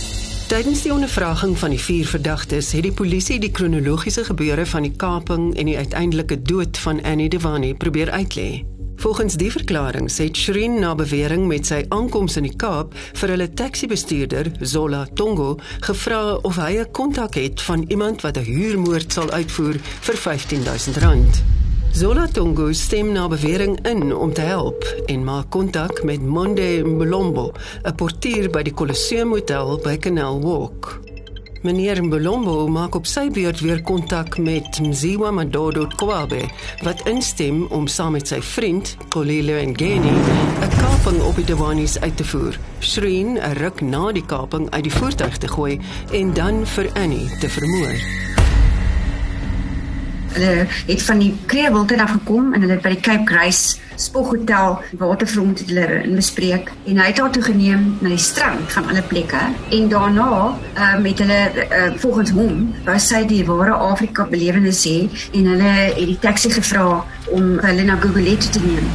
Tydens 0.54 0.84
die 0.86 0.92
ondervraging 0.94 1.56
van 1.58 1.72
die 1.74 1.80
vier 1.82 2.06
verdagtes 2.06 2.68
het 2.78 2.86
die 2.86 2.94
polisie 2.94 3.40
die 3.42 3.50
kronologiese 3.50 4.22
gebeure 4.28 4.68
van 4.70 4.86
die 4.86 4.92
kaping 5.02 5.48
en 5.58 5.66
die 5.66 5.78
uiteindelike 5.80 6.38
dood 6.46 6.78
van 6.84 7.02
Annie 7.10 7.26
Devani 7.34 7.72
probeer 7.74 8.12
uitlê. 8.14 8.62
Volgens 9.02 9.34
die 9.42 9.50
verklaring 9.50 10.12
sê 10.14 10.28
Shrin 10.30 10.78
na 10.84 10.94
bewering 10.94 11.48
met 11.50 11.66
sy 11.72 11.82
aankoms 11.90 12.38
in 12.38 12.46
die 12.46 12.54
Kaap 12.54 12.94
vir 12.94 13.34
hulle 13.34 13.50
taxi-bestuurder 13.50 14.52
Zola 14.62 15.08
Tongo 15.18 15.56
gevra 15.90 16.22
of 16.46 16.62
hy 16.62 16.86
'n 16.86 16.92
kontak 16.92 17.34
het 17.34 17.62
van 17.62 17.90
iemand 17.90 18.22
wat 18.22 18.38
'n 18.38 18.46
huurmoord 18.46 19.10
sal 19.14 19.32
uitvoer 19.32 19.82
vir 19.82 20.16
R15000. 20.16 21.63
Zola 21.94 22.28
Tongo 22.28 22.72
stem 22.74 23.12
na 23.12 23.28
bewering 23.28 23.78
in 23.86 24.16
om 24.16 24.34
te 24.34 24.42
help 24.42 24.84
en 25.06 25.24
maak 25.24 25.52
kontak 25.54 26.04
met 26.04 26.22
Monde 26.22 26.82
Mbolombo, 26.86 27.52
'n 27.86 27.96
portier 27.96 28.50
by 28.50 28.64
die 28.64 28.74
Colosseum 28.74 29.30
Hotel 29.30 29.80
by 29.84 29.98
Canal 29.98 30.42
Walk. 30.42 31.00
Meneer 31.62 32.04
Mbolombo 32.04 32.68
maak 32.68 32.96
op 32.96 33.06
sy 33.06 33.30
beurt 33.30 33.60
weer 33.60 33.82
kontak 33.82 34.38
met 34.38 34.80
Mziwa 34.82 35.32
Madodo 35.32 35.86
Kwabe 35.96 36.50
wat 36.82 37.06
instem 37.08 37.68
om 37.70 37.88
saam 37.88 38.12
met 38.12 38.28
sy 38.28 38.42
vriend 38.42 38.98
Kolile 39.10 39.62
Ngeni 39.66 40.18
'n 40.62 40.74
kaping 40.82 41.22
op 41.22 41.36
die 41.36 41.46
Dewani's 41.46 42.00
uit 42.00 42.18
te 42.18 42.26
voer. 42.26 42.58
Shreen 42.80 43.38
'n 43.38 43.54
ruk 43.54 43.82
na 43.82 44.12
die 44.12 44.26
kaping 44.26 44.70
uit 44.70 44.84
die 44.84 44.94
voertuig 44.94 45.38
te 45.38 45.48
gooi 45.48 45.80
en 46.12 46.34
dan 46.34 46.66
vir 46.66 46.90
Annie 46.94 47.30
te 47.40 47.50
vermoor. 47.50 48.33
Hulle 50.34 50.68
het 50.88 51.08
van 51.08 51.24
die 51.24 51.34
Kreewilte 51.46 52.02
af 52.02 52.18
gekom 52.18 52.54
en 52.54 52.62
hulle 52.66 52.78
het 52.78 52.86
by 52.86 52.96
die 52.96 53.04
Cape 53.06 53.28
Grace 53.30 53.82
Spoghotel 53.96 54.82
waterfront 54.98 55.60
het 55.60 55.68
hulle 55.68 56.02
in 56.04 56.16
bespreek 56.16 56.72
en 56.86 56.98
hy 56.98 57.06
het 57.12 57.20
haar 57.22 57.32
toe 57.32 57.44
geneem 57.46 57.86
na 58.02 58.10
die 58.10 58.22
strand 58.22 58.72
van 58.74 58.88
alle 58.90 59.04
plekke 59.06 59.42
en 59.78 59.90
daarna 59.90 60.30
uh, 60.50 60.98
met 61.02 61.20
hulle 61.22 61.40
uh, 61.54 61.90
volgens 62.02 62.34
hom 62.34 62.64
wou 62.88 62.98
sy 63.00 63.22
die 63.30 63.44
ware 63.46 63.76
Afrika 63.76 64.26
belewenis 64.30 64.84
hê 64.90 64.98
en 65.34 65.52
hulle 65.54 65.74
het 65.74 66.08
die 66.10 66.20
taxi 66.26 66.52
gevra 66.54 67.04
om 67.32 67.60
hulle 67.62 67.86
na 67.86 68.00
Gugulethu 68.02 68.50
te 68.56 68.64
neem. 68.66 68.88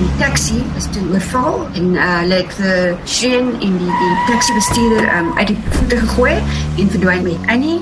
Die 0.00 0.10
taxi 0.20 0.60
is 0.80 0.88
toe 0.92 1.04
oorval 1.12 1.64
en 1.76 1.94
uh, 1.96 2.10
hulle 2.20 2.42
het 2.42 2.58
vir 2.60 2.92
Shane 3.08 3.56
en 3.56 3.80
die, 3.80 3.94
die 4.02 4.12
taxi 4.28 4.56
bestuurder 4.56 5.08
um, 5.16 5.32
uit 5.38 5.54
die 5.54 5.58
voete 5.78 6.02
gegooi 6.04 6.36
en 6.36 6.94
verdwyn 6.98 7.26
met 7.30 7.50
Annie 7.56 7.80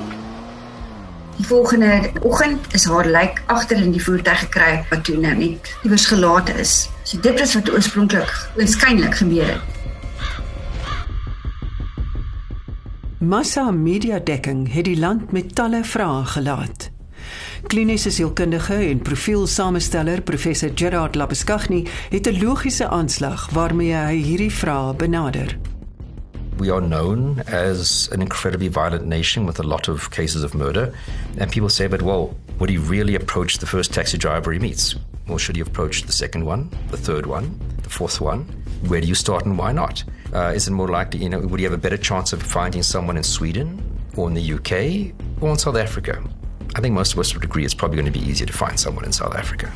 Die 1.39 1.47
volgende 1.47 2.11
oggend 2.21 2.73
is 2.73 2.83
haar 2.85 3.07
lijk 3.07 3.43
agter 3.45 3.77
in 3.79 3.93
die 3.95 4.01
voertuig 4.03 4.39
gekry 4.39 4.83
wat 4.89 5.05
toe 5.07 5.15
nou 5.23 5.31
net 5.39 5.69
iewers 5.87 6.05
gelate 6.11 6.51
is. 6.59 6.89
So 7.07 7.19
dit 7.23 7.39
is 7.39 7.53
wat 7.55 7.71
oorspronklik 7.71 8.33
waarskynlik 8.57 9.15
gebeur 9.21 9.47
het. 9.53 9.77
Massa 13.23 13.71
media 13.71 14.19
dekking 14.19 14.67
het 14.73 14.91
die 14.91 14.99
land 14.99 15.31
met 15.31 15.55
talle 15.55 15.79
vrae 15.87 16.25
gelaat. 16.35 16.89
Kliniese 17.71 18.11
sielkundige 18.11 18.75
en 18.75 18.99
profielsamensteller 18.99 20.21
professor 20.21 20.75
Gerard 20.75 21.15
Labeskagni 21.15 21.85
het 22.09 22.27
'n 22.27 22.43
logiese 22.43 22.87
aanslag 22.87 23.49
waarmee 23.49 23.95
hy 23.95 24.15
hierdie 24.15 24.53
vrae 24.53 24.93
benader. 24.93 25.57
We 26.59 26.69
are 26.69 26.81
known 26.81 27.41
as 27.47 28.09
an 28.11 28.21
incredibly 28.21 28.67
violent 28.67 29.05
nation 29.05 29.45
with 29.45 29.59
a 29.59 29.63
lot 29.63 29.87
of 29.87 30.11
cases 30.11 30.43
of 30.43 30.53
murder. 30.53 30.93
And 31.37 31.51
people 31.51 31.69
say, 31.69 31.87
but 31.87 32.01
well, 32.01 32.35
would 32.59 32.69
he 32.69 32.77
really 32.77 33.15
approach 33.15 33.59
the 33.59 33.65
first 33.65 33.93
taxi 33.93 34.17
driver 34.17 34.51
he 34.51 34.59
meets? 34.59 34.95
Or 35.29 35.39
should 35.39 35.55
he 35.55 35.61
approach 35.61 36.03
the 36.03 36.11
second 36.11 36.45
one, 36.45 36.69
the 36.89 36.97
third 36.97 37.25
one, 37.25 37.59
the 37.83 37.89
fourth 37.89 38.19
one? 38.19 38.43
Where 38.87 38.99
do 38.99 39.07
you 39.07 39.15
start 39.15 39.45
and 39.45 39.57
why 39.57 39.71
not? 39.71 40.03
Uh, 40.33 40.53
is 40.55 40.67
it 40.67 40.71
more 40.71 40.87
likely, 40.87 41.21
you 41.21 41.29
know, 41.29 41.39
would 41.39 41.59
he 41.59 41.63
have 41.63 41.73
a 41.73 41.77
better 41.77 41.97
chance 41.97 42.33
of 42.33 42.43
finding 42.43 42.83
someone 42.83 43.17
in 43.17 43.23
Sweden 43.23 43.81
or 44.17 44.27
in 44.27 44.33
the 44.33 44.53
UK 44.53 45.15
or 45.41 45.51
in 45.51 45.57
South 45.57 45.77
Africa? 45.77 46.21
I 46.75 46.81
think 46.81 46.93
most 46.93 47.13
of 47.13 47.19
us 47.19 47.33
would 47.33 47.43
agree 47.43 47.65
it's 47.65 47.73
probably 47.73 47.95
going 47.97 48.11
to 48.11 48.19
be 48.19 48.25
easier 48.25 48.45
to 48.45 48.53
find 48.53 48.79
someone 48.79 49.05
in 49.05 49.11
South 49.11 49.35
Africa. 49.35 49.71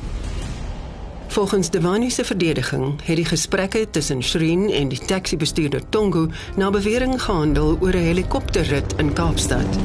Volgens 1.28 1.70
Dewani 1.70 2.12
se 2.12 2.24
verdediging 2.24 3.00
het 3.04 3.16
die 3.16 3.26
gesprekke 3.26 3.88
tussen 3.90 4.24
Shreen 4.24 4.70
en 4.70 4.88
die 4.88 5.00
taxi-bestuurder 5.00 5.82
Tongo 5.90 6.28
na 6.56 6.70
bewering 6.70 7.22
gehandel 7.22 7.78
oor 7.82 7.94
'n 7.94 8.08
helikopterrit 8.10 8.94
in 8.98 9.14
Kaapstad. 9.14 9.78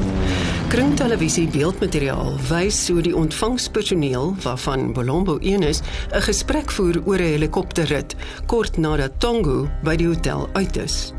Kringtelevisie 0.69 1.47
beeldmateriaal 1.47 2.35
wys 2.49 2.87
hoe 2.87 3.01
die 3.01 3.15
ontvangspersoneel, 3.15 4.35
waarvan 4.43 4.93
Bolombo 4.93 5.37
een 5.41 5.63
is, 5.63 5.81
'n 6.11 6.21
gesprek 6.21 6.71
voer 6.71 7.01
oor 7.05 7.17
'n 7.17 7.31
helikopterrit 7.33 8.15
kort 8.45 8.77
nadat 8.77 9.11
Tongo 9.17 9.69
by 9.83 9.95
die 9.95 10.07
hotel 10.07 10.49
uit 10.53 10.77
is. 10.77 11.13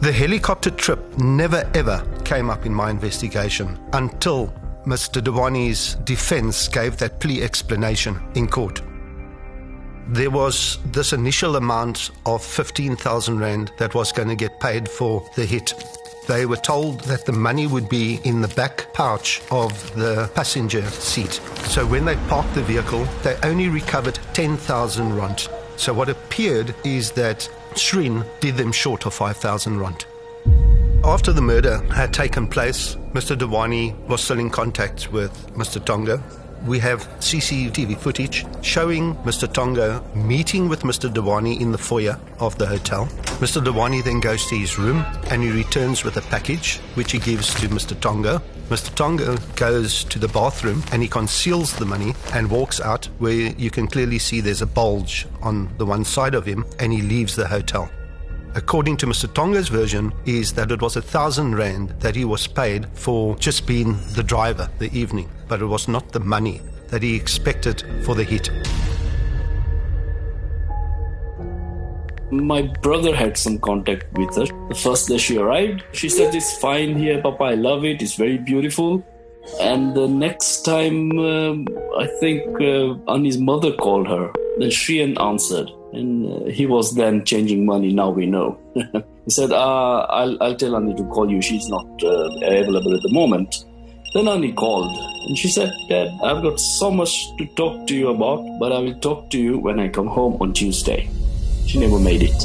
The 0.00 0.10
helicopter 0.10 0.74
trip 0.74 0.98
never 1.16 1.66
ever 1.72 2.02
came 2.22 2.52
up 2.52 2.64
in 2.64 2.74
my 2.74 2.90
investigation 2.90 3.78
until 3.90 4.52
Mr. 4.84 5.22
Dewani's 5.22 5.96
defense 6.04 6.70
gave 6.70 6.96
that 6.96 7.18
plea 7.18 7.42
explanation 7.42 8.16
in 8.32 8.48
court. 8.48 8.87
There 10.08 10.30
was 10.30 10.78
this 10.86 11.12
initial 11.12 11.56
amount 11.56 12.10
of 12.24 12.42
15,000 12.42 13.38
Rand 13.38 13.72
that 13.76 13.94
was 13.94 14.10
going 14.10 14.28
to 14.28 14.34
get 14.34 14.58
paid 14.58 14.88
for 14.88 15.28
the 15.36 15.44
hit. 15.44 15.74
They 16.26 16.46
were 16.46 16.56
told 16.56 17.00
that 17.00 17.26
the 17.26 17.32
money 17.32 17.66
would 17.66 17.88
be 17.90 18.20
in 18.24 18.40
the 18.40 18.48
back 18.48 18.92
pouch 18.94 19.42
of 19.50 19.72
the 19.94 20.30
passenger 20.34 20.82
seat. 20.88 21.40
So 21.68 21.86
when 21.86 22.06
they 22.06 22.16
parked 22.28 22.54
the 22.54 22.62
vehicle, 22.62 23.06
they 23.22 23.36
only 23.42 23.68
recovered 23.68 24.18
10,000 24.32 25.14
Rand. 25.14 25.48
So 25.76 25.92
what 25.92 26.08
appeared 26.08 26.74
is 26.84 27.12
that 27.12 27.48
Shreen 27.74 28.24
did 28.40 28.56
them 28.56 28.72
short 28.72 29.04
of 29.04 29.12
5,000 29.12 29.78
Rand. 29.78 30.06
After 31.04 31.32
the 31.32 31.42
murder 31.42 31.78
had 31.92 32.12
taken 32.12 32.46
place, 32.48 32.96
Mr. 33.12 33.36
Dewani 33.36 33.96
was 34.08 34.22
still 34.22 34.38
in 34.38 34.50
contact 34.50 35.12
with 35.12 35.32
Mr. 35.54 35.82
Tonga, 35.84 36.22
we 36.66 36.78
have 36.78 37.08
CCTV 37.20 37.98
footage 37.98 38.44
showing 38.62 39.14
Mr. 39.16 39.52
Tonga 39.52 40.02
meeting 40.14 40.68
with 40.68 40.82
Mr. 40.82 41.12
Dewani 41.12 41.60
in 41.60 41.72
the 41.72 41.78
foyer 41.78 42.18
of 42.40 42.56
the 42.58 42.66
hotel. 42.66 43.06
Mr. 43.40 43.62
Dewani 43.62 44.02
then 44.02 44.20
goes 44.20 44.46
to 44.46 44.56
his 44.56 44.78
room 44.78 45.04
and 45.30 45.42
he 45.42 45.50
returns 45.50 46.04
with 46.04 46.16
a 46.16 46.22
package 46.22 46.78
which 46.94 47.12
he 47.12 47.18
gives 47.18 47.54
to 47.60 47.68
Mr. 47.68 47.98
Tonga. 48.00 48.42
Mr. 48.68 48.94
Tonga 48.94 49.38
goes 49.56 50.04
to 50.04 50.18
the 50.18 50.28
bathroom 50.28 50.82
and 50.92 51.02
he 51.02 51.08
conceals 51.08 51.74
the 51.76 51.86
money 51.86 52.14
and 52.34 52.50
walks 52.50 52.80
out 52.80 53.06
where 53.18 53.32
you 53.32 53.70
can 53.70 53.86
clearly 53.86 54.18
see 54.18 54.40
there's 54.40 54.62
a 54.62 54.66
bulge 54.66 55.26
on 55.42 55.74
the 55.78 55.86
one 55.86 56.04
side 56.04 56.34
of 56.34 56.44
him 56.44 56.64
and 56.78 56.92
he 56.92 57.00
leaves 57.00 57.34
the 57.34 57.46
hotel 57.46 57.90
according 58.54 58.96
to 58.98 59.06
Mr. 59.06 59.26
Tonga's 59.32 59.68
version, 59.68 60.12
is 60.26 60.52
that 60.54 60.70
it 60.70 60.80
was 60.80 60.96
a 60.96 61.02
thousand 61.02 61.56
rand 61.56 61.90
that 62.00 62.16
he 62.16 62.24
was 62.24 62.46
paid 62.46 62.88
for 62.94 63.36
just 63.36 63.66
being 63.66 63.98
the 64.12 64.22
driver 64.22 64.68
the 64.78 64.92
evening, 64.98 65.28
but 65.48 65.60
it 65.62 65.66
was 65.66 65.88
not 65.88 66.12
the 66.12 66.20
money 66.20 66.60
that 66.88 67.02
he 67.02 67.14
expected 67.14 67.84
for 68.04 68.14
the 68.14 68.24
hit. 68.24 68.50
My 72.30 72.62
brother 72.82 73.16
had 73.16 73.38
some 73.38 73.58
contact 73.58 74.12
with 74.12 74.34
her. 74.36 74.46
The 74.68 74.74
first 74.74 75.08
day 75.08 75.18
she 75.18 75.38
arrived, 75.38 75.82
she 75.92 76.08
said, 76.08 76.34
It's 76.34 76.58
fine 76.58 76.98
here, 76.98 77.22
Papa, 77.22 77.44
I 77.44 77.54
love 77.54 77.84
it, 77.84 78.02
it's 78.02 78.16
very 78.16 78.38
beautiful. 78.38 79.04
And 79.60 79.94
the 79.94 80.06
next 80.06 80.62
time, 80.62 81.18
um, 81.18 81.66
I 81.98 82.06
think 82.20 82.44
uh, 82.60 82.96
mother 83.40 83.72
called 83.72 84.08
her. 84.08 84.30
Then 84.58 84.68
Shrian 84.68 85.18
answered 85.20 85.70
and 85.92 86.26
uh, 86.26 86.50
he 86.50 86.66
was 86.66 86.94
then 86.94 87.24
changing 87.24 87.64
money. 87.64 87.92
Now 87.92 88.10
we 88.10 88.26
know. 88.26 88.58
he 88.74 89.30
said, 89.30 89.52
uh, 89.52 90.06
I'll, 90.10 90.42
I'll 90.42 90.56
tell 90.56 90.76
Annie 90.76 90.94
to 90.94 91.04
call 91.04 91.30
you. 91.30 91.40
She's 91.40 91.68
not 91.68 91.86
uh, 92.02 92.30
available 92.42 92.94
at 92.94 93.02
the 93.02 93.10
moment. 93.12 93.64
Then 94.14 94.28
Annie 94.28 94.52
called 94.52 94.96
and 95.28 95.36
she 95.36 95.48
said, 95.48 95.72
Dad, 95.88 96.08
I've 96.22 96.42
got 96.42 96.58
so 96.58 96.90
much 96.90 97.36
to 97.36 97.46
talk 97.54 97.86
to 97.88 97.94
you 97.94 98.08
about, 98.08 98.42
but 98.58 98.72
I 98.72 98.78
will 98.78 98.98
talk 99.00 99.30
to 99.30 99.38
you 99.38 99.58
when 99.58 99.78
I 99.78 99.88
come 99.88 100.06
home 100.06 100.38
on 100.40 100.54
Tuesday. 100.54 101.08
She 101.66 101.78
never 101.78 101.98
made 101.98 102.22
it. 102.22 102.44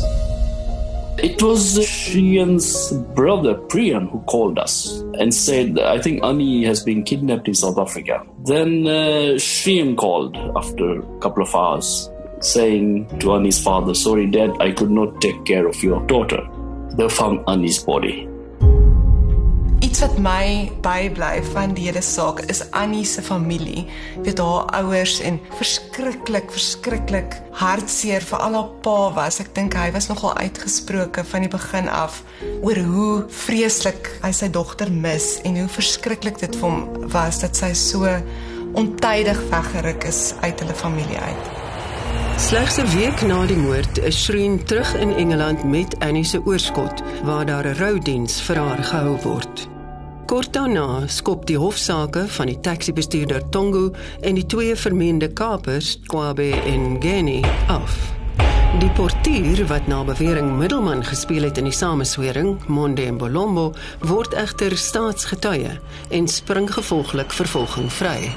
It 1.23 1.41
was 1.41 1.77
Shian's 1.77 2.91
brother 3.15 3.55
Priyan 3.55 4.09
who 4.09 4.19
called 4.21 4.59
us 4.59 4.99
and 5.19 5.33
said, 5.33 5.79
I 5.79 6.01
think 6.01 6.21
Ani 6.23 6.65
has 6.65 6.83
been 6.83 7.03
kidnapped 7.03 7.47
in 7.47 7.53
South 7.53 7.77
Africa. 7.77 8.25
Then 8.45 8.85
uh, 8.85 9.37
Shian 9.37 9.95
called 9.95 10.35
after 10.57 10.99
a 10.99 11.19
couple 11.19 11.43
of 11.43 11.55
hours 11.55 12.09
saying 12.43 13.07
to 13.19 13.33
Annie's 13.33 13.59
father, 13.59 13.93
Sorry, 13.95 14.27
Dad, 14.27 14.51
I 14.59 14.71
could 14.71 14.91
not 14.91 15.21
take 15.21 15.45
care 15.45 15.67
of 15.67 15.81
your 15.83 16.05
daughter. 16.07 16.41
They 16.97 17.09
found 17.09 17.41
Annie's 17.47 17.79
body. 17.83 18.27
Iets 19.83 19.99
wat 19.99 20.15
my 20.23 20.71
bybly 20.81 21.41
van 21.51 21.73
die 21.75 21.89
hele 21.89 22.01
saak 22.01 22.39
is 22.51 22.61
Annie 22.71 23.03
se 23.05 23.21
familie, 23.21 23.83
weet 24.23 24.39
haar 24.39 24.69
ouers 24.79 25.17
en 25.21 25.39
verskriklik 25.57 26.47
verskriklik 26.53 27.35
hartseer 27.59 28.23
vir 28.23 28.45
al 28.45 28.55
haar 28.57 28.69
pa 28.85 28.95
was. 29.17 29.41
Ek 29.43 29.51
dink 29.57 29.75
hy 29.77 29.89
was 29.95 30.07
nogal 30.11 30.37
uitgesproke 30.39 31.25
van 31.33 31.45
die 31.45 31.51
begin 31.51 31.91
af 31.91 32.21
oor 32.61 32.79
hoe 32.93 33.09
vreeslik 33.43 34.07
hy 34.23 34.31
sy 34.31 34.49
dogter 34.55 34.91
mis 34.93 35.35
en 35.43 35.59
hoe 35.59 35.67
verskriklik 35.75 36.39
dit 36.41 36.55
vir 36.61 36.69
hom 36.69 37.09
was 37.13 37.43
dat 37.43 37.59
sy 37.59 37.73
so 37.77 38.07
ontydig 38.79 39.43
weggeruk 39.51 40.07
is 40.09 40.31
uit 40.41 40.63
hulle 40.63 40.79
familie 40.79 41.19
uit. 41.19 41.62
Slegs 42.37 42.77
'n 42.77 42.87
week 42.97 43.21
na 43.21 43.45
die 43.45 43.57
moord 43.57 43.97
is 43.97 44.23
Shreen 44.23 44.63
terug 44.63 44.95
in 44.95 45.13
Engeland 45.15 45.63
met 45.63 45.99
Annie 45.99 46.23
se 46.23 46.41
oorskot 46.45 47.01
waar 47.23 47.45
daar 47.45 47.65
'n 47.65 47.75
roudiens 47.75 48.41
vir 48.41 48.55
haar 48.55 48.83
gehou 48.83 49.17
word. 49.21 49.67
Kort 50.25 50.53
daarna 50.53 51.07
skop 51.07 51.45
die 51.45 51.57
hofsaake 51.57 52.27
van 52.27 52.45
die 52.45 52.59
taxi-bestuurder 52.59 53.49
Tongo 53.49 53.91
en 54.21 54.35
die 54.35 54.45
twee 54.45 54.75
vermeende 54.75 55.33
kapers, 55.33 55.99
Kwabe 56.05 56.49
en 56.65 56.95
Geni, 56.99 57.41
af. 57.67 58.13
Die 58.79 58.89
portier 58.89 59.67
wat 59.67 59.87
na 59.87 60.03
bewering 60.03 60.57
middelman 60.57 61.03
gespeel 61.03 61.43
het 61.43 61.57
in 61.57 61.63
die 61.63 61.73
sameswering, 61.73 62.67
Monde 62.67 63.05
en 63.05 63.17
Bolombo, 63.17 63.73
word 63.99 64.33
egter 64.33 64.77
staatsgetuie 64.77 65.79
en 66.09 66.27
spring 66.27 66.73
gevolglik 66.73 67.31
vervolging 67.31 67.91
vry. 67.91 68.33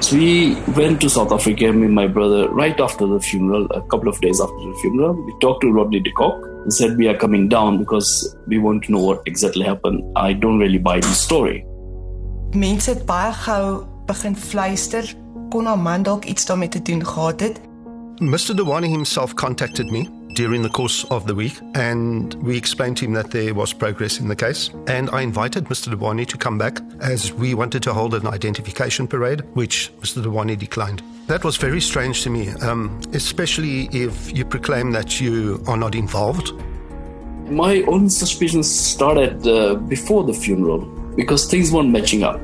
So 0.00 0.16
we 0.16 0.54
went 0.76 1.00
to 1.00 1.08
South 1.08 1.32
Africa, 1.32 1.72
me 1.72 1.86
and 1.86 1.94
my 1.94 2.06
brother, 2.06 2.48
right 2.50 2.78
after 2.78 3.06
the 3.06 3.20
funeral, 3.20 3.66
a 3.70 3.80
couple 3.82 4.08
of 4.08 4.20
days 4.20 4.40
after 4.40 4.54
the 4.54 4.74
funeral. 4.82 5.14
We 5.14 5.32
talked 5.40 5.62
to 5.62 5.72
Rodney 5.72 6.00
de 6.00 6.10
Kock 6.12 6.44
and 6.64 6.72
said 6.72 6.96
we 6.96 7.08
are 7.08 7.16
coming 7.16 7.48
down 7.48 7.78
because 7.78 8.36
we 8.46 8.58
want 8.58 8.84
to 8.84 8.92
know 8.92 8.98
what 8.98 9.22
exactly 9.26 9.64
happened. 9.64 10.04
I 10.16 10.32
don't 10.32 10.58
really 10.58 10.78
buy 10.78 11.00
the 11.00 11.14
story. 11.14 11.64
Mense 12.54 12.92
het 12.92 13.06
baie 13.06 13.32
gou 13.32 13.84
begin 14.06 14.36
fluister 14.36 15.08
kon 15.50 15.66
haar 15.66 15.78
man 15.78 16.02
dalk 16.02 16.24
iets 16.24 16.46
daarmee 16.46 16.68
te 16.68 16.82
doen 16.82 17.06
gehad 17.06 17.40
het. 17.40 17.60
Mr. 18.20 18.54
Dewani 18.56 18.88
himself 18.88 19.34
contacted 19.34 19.90
me 19.90 20.06
during 20.34 20.62
the 20.62 20.68
course 20.68 21.04
of 21.10 21.26
the 21.26 21.34
week 21.34 21.60
and 21.74 22.34
we 22.42 22.56
explained 22.56 22.96
to 22.98 23.04
him 23.04 23.12
that 23.12 23.30
there 23.30 23.54
was 23.54 23.72
progress 23.72 24.18
in 24.18 24.28
the 24.28 24.36
case. 24.36 24.70
And 24.86 25.08
I 25.10 25.22
invited 25.22 25.64
Mr. 25.66 25.94
Dewani 25.94 26.26
to 26.26 26.36
come 26.36 26.58
back 26.58 26.80
as 27.00 27.32
we 27.32 27.54
wanted 27.54 27.82
to 27.84 27.94
hold 27.94 28.14
an 28.14 28.26
identification 28.26 29.06
parade, 29.06 29.42
which 29.54 29.92
Mr. 30.00 30.22
Dewani 30.22 30.58
declined. 30.58 31.02
That 31.26 31.44
was 31.44 31.56
very 31.56 31.80
strange 31.80 32.22
to 32.22 32.30
me, 32.30 32.48
um, 32.60 33.00
especially 33.12 33.88
if 33.92 34.36
you 34.36 34.44
proclaim 34.44 34.92
that 34.92 35.20
you 35.20 35.62
are 35.66 35.76
not 35.76 35.94
involved. 35.94 36.52
My 37.50 37.82
own 37.82 38.10
suspicions 38.10 38.68
started 38.70 39.46
uh, 39.46 39.74
before 39.74 40.24
the 40.24 40.34
funeral 40.34 40.80
because 41.16 41.46
things 41.46 41.70
weren't 41.70 41.90
matching 41.90 42.24
up. 42.24 42.40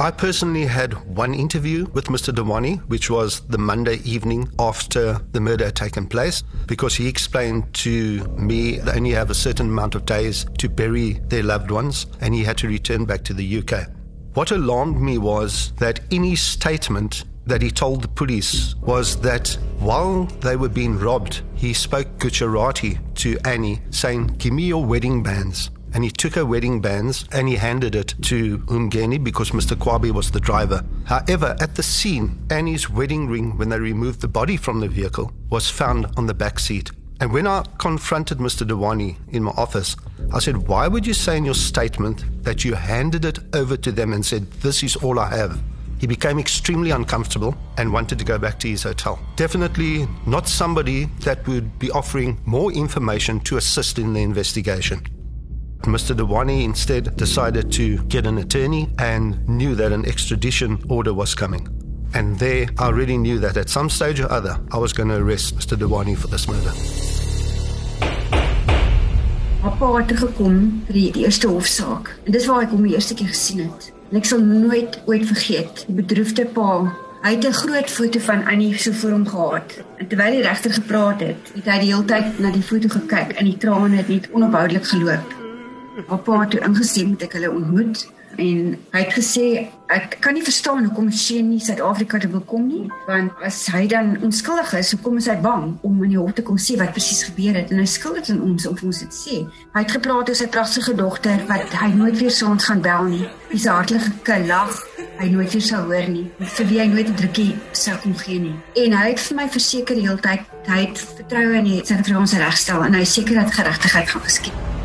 I 0.00 0.12
personally 0.12 0.64
had 0.64 0.92
one 1.16 1.34
interview 1.34 1.86
with 1.86 2.04
Mr. 2.04 2.32
Dewani, 2.32 2.76
which 2.88 3.10
was 3.10 3.40
the 3.48 3.58
Monday 3.58 3.96
evening 4.04 4.48
after 4.56 5.18
the 5.32 5.40
murder 5.40 5.64
had 5.64 5.74
taken 5.74 6.06
place, 6.06 6.44
because 6.68 6.94
he 6.94 7.08
explained 7.08 7.74
to 7.74 8.22
me 8.36 8.78
they 8.78 8.92
only 8.92 9.10
have 9.10 9.28
a 9.28 9.34
certain 9.34 9.66
amount 9.66 9.96
of 9.96 10.06
days 10.06 10.46
to 10.58 10.68
bury 10.68 11.14
their 11.26 11.42
loved 11.42 11.72
ones, 11.72 12.06
and 12.20 12.32
he 12.32 12.44
had 12.44 12.56
to 12.58 12.68
return 12.68 13.06
back 13.06 13.24
to 13.24 13.34
the 13.34 13.58
UK. 13.58 13.88
What 14.34 14.52
alarmed 14.52 15.00
me 15.00 15.18
was 15.18 15.72
that 15.78 15.98
his 16.12 16.42
statement 16.42 17.24
that 17.46 17.60
he 17.60 17.72
told 17.72 18.02
the 18.02 18.08
police 18.08 18.76
was 18.76 19.20
that 19.22 19.58
while 19.80 20.26
they 20.42 20.54
were 20.54 20.68
being 20.68 20.96
robbed, 20.96 21.42
he 21.56 21.72
spoke 21.72 22.20
Gujarati 22.20 23.00
to 23.16 23.36
Annie, 23.44 23.80
saying, 23.90 24.28
Give 24.38 24.52
me 24.52 24.62
your 24.62 24.84
wedding 24.84 25.24
bands 25.24 25.70
and 25.94 26.04
he 26.04 26.10
took 26.10 26.34
her 26.34 26.44
wedding 26.44 26.80
bands 26.80 27.26
and 27.32 27.48
he 27.48 27.56
handed 27.56 27.94
it 27.94 28.14
to 28.22 28.58
Umgeni 28.58 29.22
because 29.22 29.50
Mr. 29.50 29.76
Kwabi 29.76 30.10
was 30.10 30.30
the 30.30 30.40
driver. 30.40 30.84
However, 31.04 31.56
at 31.60 31.74
the 31.74 31.82
scene, 31.82 32.38
Annie's 32.50 32.90
wedding 32.90 33.28
ring, 33.28 33.56
when 33.56 33.68
they 33.68 33.78
removed 33.78 34.20
the 34.20 34.28
body 34.28 34.56
from 34.56 34.80
the 34.80 34.88
vehicle, 34.88 35.32
was 35.50 35.70
found 35.70 36.06
on 36.16 36.26
the 36.26 36.34
back 36.34 36.58
seat. 36.58 36.90
And 37.20 37.32
when 37.32 37.46
I 37.48 37.64
confronted 37.78 38.38
Mr. 38.38 38.66
Dewani 38.66 39.16
in 39.30 39.42
my 39.42 39.50
office, 39.52 39.96
I 40.32 40.38
said, 40.38 40.68
Why 40.68 40.86
would 40.86 41.06
you 41.06 41.14
say 41.14 41.36
in 41.36 41.44
your 41.44 41.54
statement 41.54 42.44
that 42.44 42.64
you 42.64 42.74
handed 42.74 43.24
it 43.24 43.40
over 43.54 43.76
to 43.76 43.90
them 43.90 44.12
and 44.12 44.24
said, 44.24 44.50
This 44.62 44.82
is 44.82 44.94
all 44.96 45.18
I 45.18 45.34
have? 45.36 45.60
He 45.98 46.06
became 46.06 46.38
extremely 46.38 46.92
uncomfortable 46.92 47.56
and 47.76 47.92
wanted 47.92 48.20
to 48.20 48.24
go 48.24 48.38
back 48.38 48.60
to 48.60 48.68
his 48.68 48.84
hotel. 48.84 49.18
Definitely 49.34 50.06
not 50.26 50.46
somebody 50.46 51.06
that 51.24 51.44
would 51.48 51.76
be 51.80 51.90
offering 51.90 52.40
more 52.44 52.70
information 52.70 53.40
to 53.40 53.56
assist 53.56 53.98
in 53.98 54.12
the 54.12 54.20
investigation. 54.20 55.04
Mr. 55.82 56.14
Dewani 56.14 56.64
instead 56.64 57.16
decided 57.16 57.72
to 57.72 57.98
get 58.08 58.26
an 58.26 58.38
attorney 58.38 58.88
and 58.98 59.48
knew 59.48 59.74
that 59.74 59.92
an 59.92 60.04
extradition 60.04 60.82
order 60.88 61.14
was 61.14 61.34
coming. 61.34 61.68
And 62.14 62.38
there, 62.38 62.68
I 62.78 62.86
already 62.86 63.16
knew 63.16 63.38
that 63.38 63.56
at 63.56 63.68
some 63.68 63.88
stage 63.88 64.20
or 64.20 64.30
other, 64.30 64.58
I 64.72 64.78
was 64.78 64.92
going 64.92 65.08
to 65.08 65.16
arrest 65.16 65.56
Mr. 65.56 65.76
Dewani 65.76 66.16
for 66.16 66.28
this 66.28 66.48
murder. 66.48 66.72
Papa 69.62 69.88
het 69.98 70.12
gekom 70.14 70.58
vir 70.86 70.94
die, 70.94 71.08
die 71.12 71.24
eerste 71.26 71.48
hofsaak. 71.50 72.12
En 72.24 72.32
dis 72.32 72.46
waar 72.46 72.62
ek 72.66 72.72
hom 72.74 72.84
die 72.86 72.94
eerste 72.94 73.16
keer 73.18 73.32
gesien 73.32 73.64
het. 73.66 73.88
En 74.10 74.20
ek 74.20 74.28
sal 74.30 74.40
nooit 74.40 75.00
ooit 75.10 75.26
vergeet 75.28 75.82
die 75.88 75.96
bedroefde 75.98 76.46
pa. 76.54 76.68
Hy 77.24 77.34
het 77.34 77.44
'n 77.44 77.52
groot 77.52 77.90
foto 77.90 78.20
van 78.20 78.46
Annie 78.46 78.78
so 78.78 78.92
voor 78.92 79.10
hom 79.10 79.26
gehad. 79.26 79.82
En 79.98 80.06
terwyl 80.06 80.30
die 80.30 80.42
regter 80.42 80.72
gepraat 80.72 81.20
het, 81.20 81.50
het 81.54 81.66
hy 81.66 81.78
die 81.78 81.90
hele 81.94 82.04
tyd 82.04 82.38
na 82.38 82.50
die 82.50 82.62
foto 82.62 82.88
gekyk 82.88 83.34
en 83.34 83.44
die 83.44 83.58
trane 83.58 83.96
het 83.96 84.08
net 84.08 84.30
onophoudelik 84.32 84.86
geloop. 84.86 85.37
Papa 86.06 86.40
het 86.40 86.50
toe 86.50 86.60
ingestem 86.60 87.16
dat 87.16 87.26
ek 87.28 87.36
hulle 87.38 87.50
ontmoet 87.50 88.06
en 88.38 88.74
hy 88.92 89.00
het 89.00 89.14
gesê 89.16 89.44
ek 89.90 90.18
kan 90.22 90.36
nie 90.36 90.44
verstaan 90.44 90.84
hoekom 90.84 91.08
sy 91.16 91.40
nie 91.42 91.58
Suid-Afrika 91.64 92.20
toe 92.22 92.30
wil 92.30 92.44
kom 92.46 92.68
nie 92.68 92.84
want 93.08 93.40
as 93.46 93.64
hy 93.72 93.86
dan 93.90 94.12
onskuldig 94.22 94.76
is 94.78 94.92
hoekom 94.94 95.18
is 95.18 95.26
hy 95.32 95.34
bang 95.42 95.72
om 95.88 96.04
in 96.06 96.12
die 96.14 96.20
hof 96.20 96.36
te 96.36 96.44
kom 96.46 96.60
sê 96.60 96.76
wat 96.78 96.92
presies 96.94 97.24
gebeur 97.26 97.58
het? 97.58 97.72
En 97.72 97.82
hy 97.82 97.88
skuld 97.90 98.20
dit 98.20 98.30
aan 98.34 98.44
ons 98.46 98.68
om 98.70 98.78
ons 98.90 99.02
dit 99.02 99.16
sê. 99.16 99.40
Hy 99.74 99.82
het 99.82 99.96
gepraat 99.96 100.30
oor 100.30 100.38
sy 100.38 100.48
pragtige 100.54 100.94
dogter 101.00 101.42
wat 101.50 101.74
hy 101.82 101.90
nooit 101.96 102.18
weer 102.20 102.34
sou 102.34 102.52
ons 102.52 102.70
gaan 102.70 102.84
bel 102.84 103.10
nie. 103.10 103.26
Dis 103.50 103.66
hartlike 103.66 104.40
lag 104.46 104.78
hy 105.18 105.32
nooit 105.32 105.50
weer 105.56 105.66
sou 105.72 105.82
hoor 105.88 106.10
nie. 106.12 106.28
Vir 106.38 106.70
wie 106.70 106.82
hy 106.84 106.88
nooit 106.92 107.08
'n 107.10 107.18
drukkie 107.18 107.52
sou 107.72 107.96
kon 108.04 108.14
gee 108.22 108.38
nie. 108.38 108.56
En 108.84 108.92
hy 108.92 109.06
het 109.10 109.20
vir 109.20 109.36
my 109.36 109.48
verseker 109.48 109.94
die 109.96 110.06
hele 110.06 110.20
tyd 110.20 110.46
hy 110.68 110.80
het 110.86 110.98
vertroue 110.98 111.58
in 111.58 111.64
die 111.64 111.80
Suid-Afrikaanse 111.82 112.38
regstel 112.38 112.84
en 112.84 112.94
hy 112.94 113.04
seker 113.04 113.34
dat 113.34 113.56
geregtigheid 113.56 114.10
gaan 114.10 114.22
geskied 114.22 114.77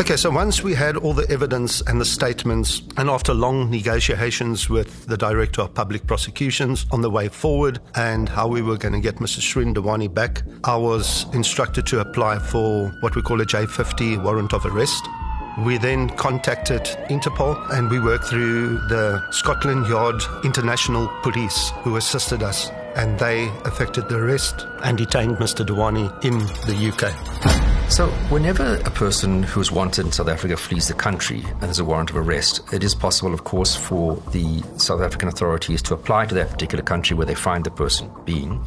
Okay, 0.00 0.16
so 0.16 0.30
once 0.30 0.62
we 0.62 0.74
had 0.74 0.96
all 0.96 1.12
the 1.12 1.30
evidence 1.30 1.82
and 1.82 2.00
the 2.00 2.04
statements, 2.04 2.82
and 2.96 3.10
after 3.10 3.34
long 3.34 3.70
negotiations 3.70 4.70
with 4.70 5.06
the 5.06 5.18
Director 5.18 5.62
of 5.62 5.74
Public 5.74 6.06
Prosecutions 6.06 6.86
on 6.90 7.02
the 7.02 7.10
way 7.10 7.28
forward 7.28 7.78
and 7.94 8.26
how 8.26 8.48
we 8.48 8.62
were 8.62 8.78
going 8.78 8.94
to 8.94 9.00
get 9.00 9.16
Mr. 9.16 9.40
Shrin 9.40 9.74
Dewani 9.74 10.12
back, 10.12 10.42
I 10.64 10.76
was 10.76 11.26
instructed 11.34 11.86
to 11.88 12.00
apply 12.00 12.38
for 12.38 12.88
what 13.00 13.14
we 13.14 13.22
call 13.22 13.40
a 13.42 13.44
J50 13.44 14.24
warrant 14.24 14.54
of 14.54 14.64
arrest. 14.64 15.06
We 15.58 15.76
then 15.76 16.08
contacted 16.08 16.84
Interpol 17.10 17.70
and 17.72 17.90
we 17.90 18.00
worked 18.00 18.24
through 18.24 18.78
the 18.88 19.22
Scotland 19.30 19.86
Yard 19.88 20.22
International 20.42 21.06
Police 21.22 21.70
who 21.82 21.96
assisted 21.96 22.42
us 22.42 22.70
and 22.96 23.18
they 23.18 23.44
effected 23.66 24.08
the 24.08 24.16
arrest 24.16 24.66
and 24.84 24.96
detained 24.96 25.36
Mr. 25.36 25.66
Dewani 25.66 26.08
in 26.24 26.38
the 26.66 26.90
UK. 26.92 27.71
So, 27.88 28.06
whenever 28.30 28.76
a 28.76 28.90
person 28.90 29.42
who 29.42 29.60
is 29.60 29.70
wanted 29.70 30.06
in 30.06 30.12
South 30.12 30.28
Africa 30.28 30.56
flees 30.56 30.88
the 30.88 30.94
country 30.94 31.42
and 31.44 31.60
there's 31.60 31.78
a 31.78 31.84
warrant 31.84 32.08
of 32.08 32.16
arrest, 32.16 32.62
it 32.72 32.82
is 32.82 32.94
possible, 32.94 33.34
of 33.34 33.44
course, 33.44 33.76
for 33.76 34.16
the 34.30 34.62
South 34.78 35.02
African 35.02 35.28
authorities 35.28 35.82
to 35.82 35.94
apply 35.94 36.26
to 36.26 36.34
that 36.34 36.50
particular 36.50 36.82
country 36.82 37.14
where 37.14 37.26
they 37.26 37.34
find 37.34 37.64
the 37.64 37.70
person 37.70 38.10
being 38.24 38.64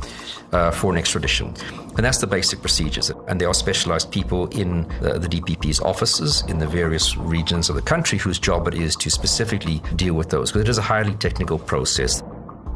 uh, 0.51 0.69
for 0.69 0.91
an 0.91 0.97
extradition. 0.97 1.47
And 1.95 2.05
that's 2.05 2.19
the 2.19 2.27
basic 2.27 2.61
procedures. 2.61 3.09
And 3.27 3.41
there 3.41 3.47
are 3.47 3.53
specialized 3.53 4.11
people 4.11 4.47
in 4.47 4.87
the, 5.01 5.17
the 5.17 5.27
DPP's 5.27 5.79
offices 5.79 6.43
in 6.47 6.59
the 6.59 6.67
various 6.67 7.17
regions 7.17 7.69
of 7.69 7.75
the 7.75 7.81
country 7.81 8.19
whose 8.19 8.37
job 8.37 8.67
it 8.67 8.75
is 8.75 8.95
to 8.97 9.09
specifically 9.09 9.81
deal 9.95 10.13
with 10.13 10.29
those, 10.29 10.51
because 10.51 10.61
it 10.61 10.69
is 10.69 10.77
a 10.77 10.83
highly 10.83 11.15
technical 11.15 11.57
process. 11.57 12.21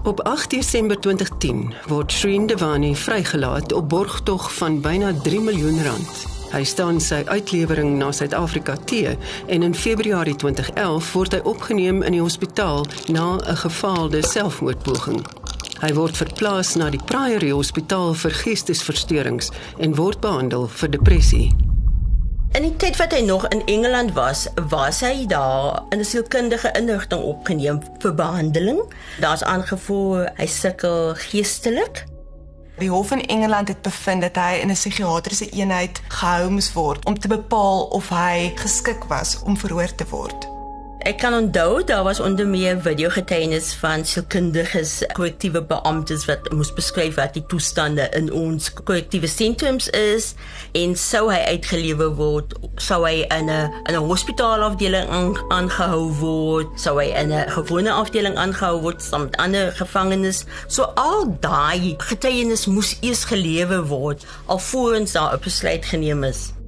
Op 0.04 0.22
8 0.22 0.50
Desember 0.50 1.00
2010 1.00 1.74
word 1.88 2.12
Shreen 2.12 2.46
Devani 2.48 2.96
vrygelaat 2.96 3.74
op 3.74 3.90
borgtog 3.90 4.54
van 4.54 4.82
byna 4.82 5.14
3 5.24 5.40
miljoen 5.40 5.84
rand. 5.84 6.26
Hy 6.52 6.64
staan 6.64 7.02
sy 7.02 7.22
uitlewering 7.26 7.98
na 7.98 8.12
Suid-Afrika 8.12 8.76
te 8.76 9.18
en 9.48 9.64
in 9.64 9.76
Februarie 9.76 10.36
2011 10.36 11.12
word 11.14 11.36
hy 11.36 11.40
opgeneem 11.44 12.02
in 12.02 12.16
die 12.16 12.24
hospitaal 12.24 12.86
na 13.08 13.36
'n 13.36 13.56
gefaalde 13.56 14.24
selfmoordpoging. 14.26 15.26
Hy 15.80 15.94
word 15.94 16.18
verplaas 16.18 16.76
na 16.76 16.90
die 16.90 17.04
Priory 17.06 17.52
Hospitaal 17.52 18.14
vir 18.14 18.32
Geestesversteurings 18.32 19.52
en 19.78 19.96
word 19.96 20.20
behandel 20.20 20.68
vir 20.68 20.90
depressie. 20.90 21.69
In 22.60 22.66
die 22.66 22.76
tyd 22.76 22.98
wat 23.00 23.14
hy 23.16 23.22
nog 23.24 23.46
in 23.56 23.62
Engeland 23.72 24.12
was, 24.18 24.42
was 24.68 24.98
hy 25.00 25.24
daar 25.32 25.86
in 25.96 26.02
'n 26.04 26.06
sielkundige 26.06 26.72
inrigting 26.76 27.22
opgeneem 27.24 27.80
vir 28.04 28.14
behandeling. 28.16 28.82
Daar's 29.24 29.44
aangevoer 29.44 30.32
hy 30.36 30.46
sukkel 30.46 31.16
geestelik. 31.16 32.04
Die 32.78 32.90
hof 32.90 33.12
in 33.12 33.26
Engeland 33.26 33.68
het 33.68 33.82
bevind 33.82 34.22
dat 34.22 34.36
hy 34.36 34.60
in 34.60 34.70
'n 34.70 34.76
psigiatriese 34.76 35.50
eenheid 35.50 36.02
gehou 36.08 36.50
moes 36.50 36.74
word 36.74 37.06
om 37.06 37.20
te 37.20 37.28
bepaal 37.28 37.84
of 37.84 38.10
hy 38.10 38.52
geskik 38.56 39.04
was 39.08 39.40
om 39.44 39.58
verhoor 39.58 39.96
te 39.96 40.06
word. 40.10 40.59
Ek 41.08 41.16
kan 41.18 41.34
onthou 41.34 41.84
daar 41.84 42.04
was 42.04 42.20
onder 42.20 42.48
meer 42.48 42.82
videogetuienis 42.84 43.70
van 43.80 44.02
sielkundiges, 44.06 44.98
korrektiewe 45.16 45.62
beamptes 45.64 46.26
wat 46.28 46.50
moes 46.52 46.74
beskryf 46.76 47.16
wat 47.16 47.38
die 47.38 47.44
toestande 47.48 48.10
in 48.18 48.28
ons 48.36 48.68
korrektiewe 48.74 49.30
sentrums 49.32 49.88
is 49.96 50.34
en 50.76 50.98
sou 51.00 51.30
hy 51.32 51.40
uitgelewe 51.54 52.10
word, 52.20 52.58
sou 52.84 53.00
hy 53.08 53.24
in 53.32 53.48
'n 53.48 53.72
in 53.88 53.96
'n 53.96 54.10
hospitaalafdeling 54.12 55.40
aangehou 55.48 56.12
word, 56.20 56.68
sou 56.76 57.00
hy 57.00 57.08
in 57.16 57.32
'n 57.32 57.48
gewone 57.48 57.92
afdeling 57.92 58.36
aangehou 58.36 58.82
word 58.82 59.02
saam 59.02 59.22
met 59.32 59.38
ander 59.38 59.72
gevangenes. 59.72 60.46
So 60.68 60.84
al 60.84 61.38
daai 61.40 61.96
getuienis 61.98 62.66
moes 62.66 62.98
eers 63.00 63.24
gelewe 63.24 63.86
word 63.88 64.26
alvorens 64.48 65.12
daar 65.12 65.34
'n 65.34 65.40
besluit 65.40 65.86
geneem 65.86 66.24
is. 66.24 66.59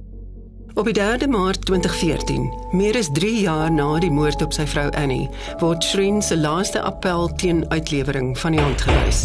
Op 0.74 0.84
die 0.84 0.94
3de 0.94 1.28
Maart 1.28 1.64
2014, 1.66 2.52
meer 2.70 2.96
as 2.96 3.08
3 3.12 3.40
jaar 3.40 3.72
na 3.72 3.98
die 4.00 4.10
moord 4.10 4.40
op 4.42 4.54
sy 4.56 4.64
vrou 4.66 4.86
Annie, 4.96 5.28
word 5.60 5.84
Shreen 5.84 6.22
se 6.24 6.36
laaste 6.36 6.80
appel 6.80 7.28
teen 7.36 7.60
uitlewering 7.68 8.32
van 8.40 8.56
die 8.56 8.60
hand 8.60 8.80
gewys. 8.80 9.20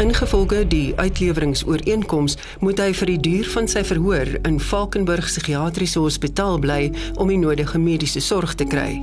Ingevolge 0.00 0.64
die 0.72 0.94
uitleweringsooreenkoms 0.96 2.38
moet 2.64 2.80
hy 2.80 2.88
vir 2.96 3.12
die 3.12 3.20
duur 3.28 3.52
van 3.52 3.68
sy 3.68 3.84
verhoor 3.84 4.32
in 4.48 4.60
Valkenburg 4.72 5.28
Psigiatriese 5.28 6.00
Hospitaal 6.00 6.56
bly 6.58 6.88
om 7.20 7.28
die 7.28 7.40
nodige 7.44 7.78
mediese 7.78 8.24
sorg 8.24 8.56
te 8.56 8.64
kry. 8.64 9.02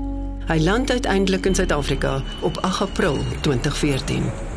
Hy 0.50 0.62
land 0.66 0.90
uiteindelik 0.90 1.46
in 1.46 1.56
Suid-Afrika 1.56 2.24
op 2.42 2.58
8 2.66 2.90
April 2.90 3.22
2014. 3.46 4.49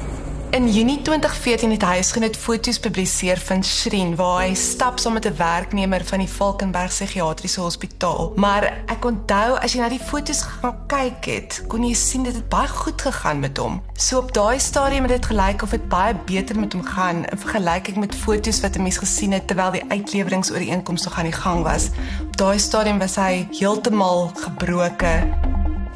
In 0.52 0.68
Junie 0.68 1.00
2014 1.02 1.70
het 1.72 1.84
hy 1.86 1.94
huisgenoot 1.96 2.34
foto's 2.36 2.76
publiseer 2.84 3.38
van 3.40 3.62
Shreen 3.64 4.10
waar 4.18 4.42
hy 4.42 4.50
stap 4.54 4.98
saam 5.00 5.14
met 5.16 5.24
'n 5.24 5.36
werknemer 5.38 6.04
van 6.04 6.18
die 6.20 6.28
Valkenberg 6.28 6.92
Psigiatriese 6.92 7.60
Hospitaal. 7.60 8.32
Maar 8.36 8.84
ek 8.86 9.04
onthou 9.04 9.56
as 9.56 9.72
jy 9.72 9.80
na 9.80 9.88
die 9.88 9.98
foto's 10.10 10.42
gaan 10.42 10.76
kyk 10.86 11.24
het, 11.24 11.64
kon 11.68 11.84
jy 11.84 11.94
sien 11.94 12.22
dit 12.22 12.34
het 12.34 12.48
baie 12.48 12.68
goed 12.68 13.02
gegaan 13.02 13.40
met 13.40 13.56
hom. 13.56 13.80
So 13.96 14.18
op 14.18 14.34
daai 14.34 14.58
stadium 14.58 15.02
het 15.02 15.12
dit 15.12 15.26
gelyk 15.26 15.62
of 15.62 15.70
dit 15.70 15.88
baie 15.88 16.14
beter 16.26 16.60
met 16.60 16.72
hom 16.72 16.84
gaan 16.84 17.24
in 17.24 17.38
vergelyking 17.38 17.96
met 17.96 18.14
foto's 18.14 18.60
wat 18.60 18.76
'n 18.76 18.82
mens 18.82 18.98
gesien 18.98 19.32
het 19.32 19.46
terwyl 19.46 19.70
die 19.70 19.84
uitleweringsooreenkoms 19.88 21.04
nog 21.04 21.18
aan 21.18 21.30
die 21.30 21.40
gang 21.40 21.62
was. 21.62 21.88
Op 22.28 22.36
daai 22.36 22.58
stadium 22.58 22.98
was 22.98 23.16
hy 23.16 23.48
heeltemal 23.50 24.30
gebroke. 24.34 25.24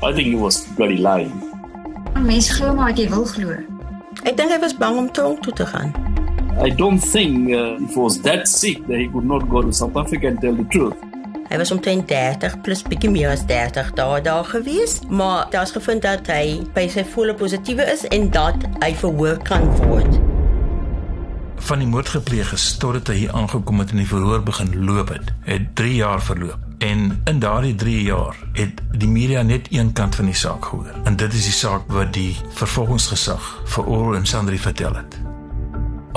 I 0.03 0.13
think 0.15 0.33
he 0.33 0.37
was 0.37 0.65
bloody 0.77 0.97
lying. 0.97 1.33
Mense 2.15 2.53
glo 2.53 2.75
maar 2.75 2.87
wat 2.87 2.99
jy 2.99 3.09
wil 3.09 3.25
glo. 3.25 3.76
Ek 4.25 4.37
dink 4.37 4.53
hy 4.55 4.61
was 4.63 4.77
bang 4.77 4.97
om 4.99 5.11
tronk 5.13 5.43
toe 5.45 5.53
te 5.53 5.67
gaan. 5.67 5.93
I 6.63 6.71
don't 6.71 7.01
think 7.01 7.51
uh, 7.53 7.77
he 7.77 8.01
was 8.01 8.23
that 8.23 8.49
sick 8.49 8.87
that 8.87 8.97
he 8.97 9.09
could 9.13 9.27
not 9.29 9.49
go 9.49 9.61
to 9.61 9.73
South 9.73 9.97
Africa 9.97 10.29
and 10.29 10.41
tell 10.41 10.57
the 10.57 10.65
truth. 10.73 10.97
Hy 11.47 11.59
was 11.61 11.71
omtrent 11.71 12.09
30 12.11 12.63
plus 12.67 12.83
bietjie 12.83 13.11
meer 13.13 13.31
as 13.31 13.45
30 13.47 13.93
dae 13.99 14.23
daar 14.25 14.49
gewees, 14.49 14.99
maar 15.09 15.47
daar's 15.53 15.75
gevind 15.77 16.03
dat 16.03 16.27
hy 16.33 16.65
by 16.75 16.89
sy 16.91 17.05
volle 17.13 17.37
positiewe 17.39 17.87
is 17.93 18.07
en 18.11 18.31
dat 18.35 18.67
hy 18.81 18.91
verhoor 18.99 19.39
kan 19.47 19.69
word. 19.85 20.19
Van 21.69 21.83
die 21.83 21.89
moord 21.91 22.11
gepleeg 22.17 22.51
is 22.57 22.67
totdat 22.83 23.13
hy 23.13 23.21
hier 23.27 23.37
aangekom 23.37 23.85
het 23.85 23.95
en 23.95 24.03
die 24.03 24.11
verhoor 24.11 24.43
begin 24.49 24.75
loop 24.89 25.15
het, 25.15 25.31
het 25.47 25.71
3 25.79 25.95
jaar 26.01 26.25
verloop. 26.25 26.66
En 26.79 27.21
in 27.25 27.39
daardie 27.39 27.75
3 27.75 28.03
jaar 28.03 28.37
het 28.53 28.83
die 28.91 29.09
media 29.09 29.43
net 29.43 29.69
een 29.71 29.93
kant 29.93 30.15
van 30.15 30.25
die 30.25 30.35
saak 30.35 30.65
gehoor. 30.65 30.93
En 31.05 31.17
dit 31.17 31.33
is 31.33 31.45
die 31.45 31.53
saak 31.53 31.83
wat 31.87 32.13
die 32.13 32.37
vervolgingsgesag 32.49 33.63
vir 33.65 33.87
Oral 33.87 34.15
en 34.15 34.27
Sandri 34.27 34.59
vertel 34.59 34.95
het. 34.95 35.26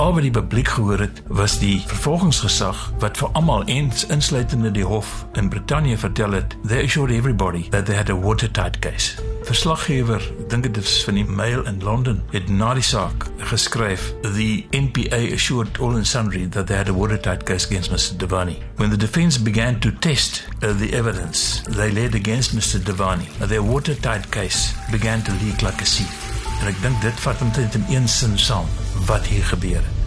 Al 0.00 0.14
wat 0.16 0.22
die 0.24 0.30
publiek 0.32 0.68
gehoor 0.68 0.98
het, 0.98 1.18
was 1.28 1.58
die 1.60 1.82
vervolgingsgesag 1.84 2.78
wat 3.02 3.18
vir 3.20 3.28
almal 3.36 3.66
eens 3.68 4.06
insluitende 4.08 4.70
die 4.72 4.84
hof 4.88 5.26
in 5.36 5.50
Brittanje 5.52 5.98
vertel 6.00 6.32
het, 6.38 6.54
they 6.64 6.86
assured 6.86 7.12
everybody 7.12 7.66
that 7.74 7.84
they 7.84 7.96
had 7.96 8.08
a 8.08 8.16
watertight 8.16 8.78
case. 8.78 9.20
Verslaggewer, 9.44 10.24
dink 10.48 10.64
dit 10.64 10.80
is 10.80 10.94
van 11.04 11.20
die 11.20 11.24
Mail 11.24 11.66
in 11.68 11.82
Londen, 11.84 12.22
het 12.32 12.48
na 12.48 12.70
die 12.78 12.86
saak 12.86 13.26
geskryf, 13.52 14.08
the 14.22 14.64
NPA 14.72 15.20
assured 15.34 15.76
all 15.84 16.00
and 16.00 16.08
sundry 16.08 16.48
that 16.48 16.66
they 16.66 16.80
had 16.80 16.88
a 16.88 16.96
watertight 16.96 17.44
case 17.44 17.68
against 17.68 17.92
Mr. 17.92 18.16
Devani. 18.16 18.56
When 18.80 18.88
the 18.88 18.96
defense 18.96 19.36
began 19.36 19.80
to 19.80 19.92
test 19.92 20.46
uh, 20.62 20.72
the 20.80 20.94
evidence 20.96 21.60
they 21.76 21.92
laid 21.92 22.14
against 22.14 22.56
Mr. 22.56 22.80
Devani, 22.80 23.28
uh, 23.42 23.44
their 23.44 23.62
watertight 23.62 24.30
case 24.32 24.72
began 24.90 25.20
to 25.28 25.32
leak 25.44 25.60
like 25.60 25.82
a 25.82 25.86
sieve. 25.86 26.19
En 26.60 26.66
ek 26.66 26.82
dink 26.82 27.00
dit 27.02 27.20
vat 27.24 27.40
omtrent 27.40 27.74
in 27.74 27.84
een 27.88 28.08
sin 28.08 28.38
saam 28.38 28.68
wat 29.06 29.26
hier 29.26 29.44
gebeur 29.44 29.80
het. 29.80 29.98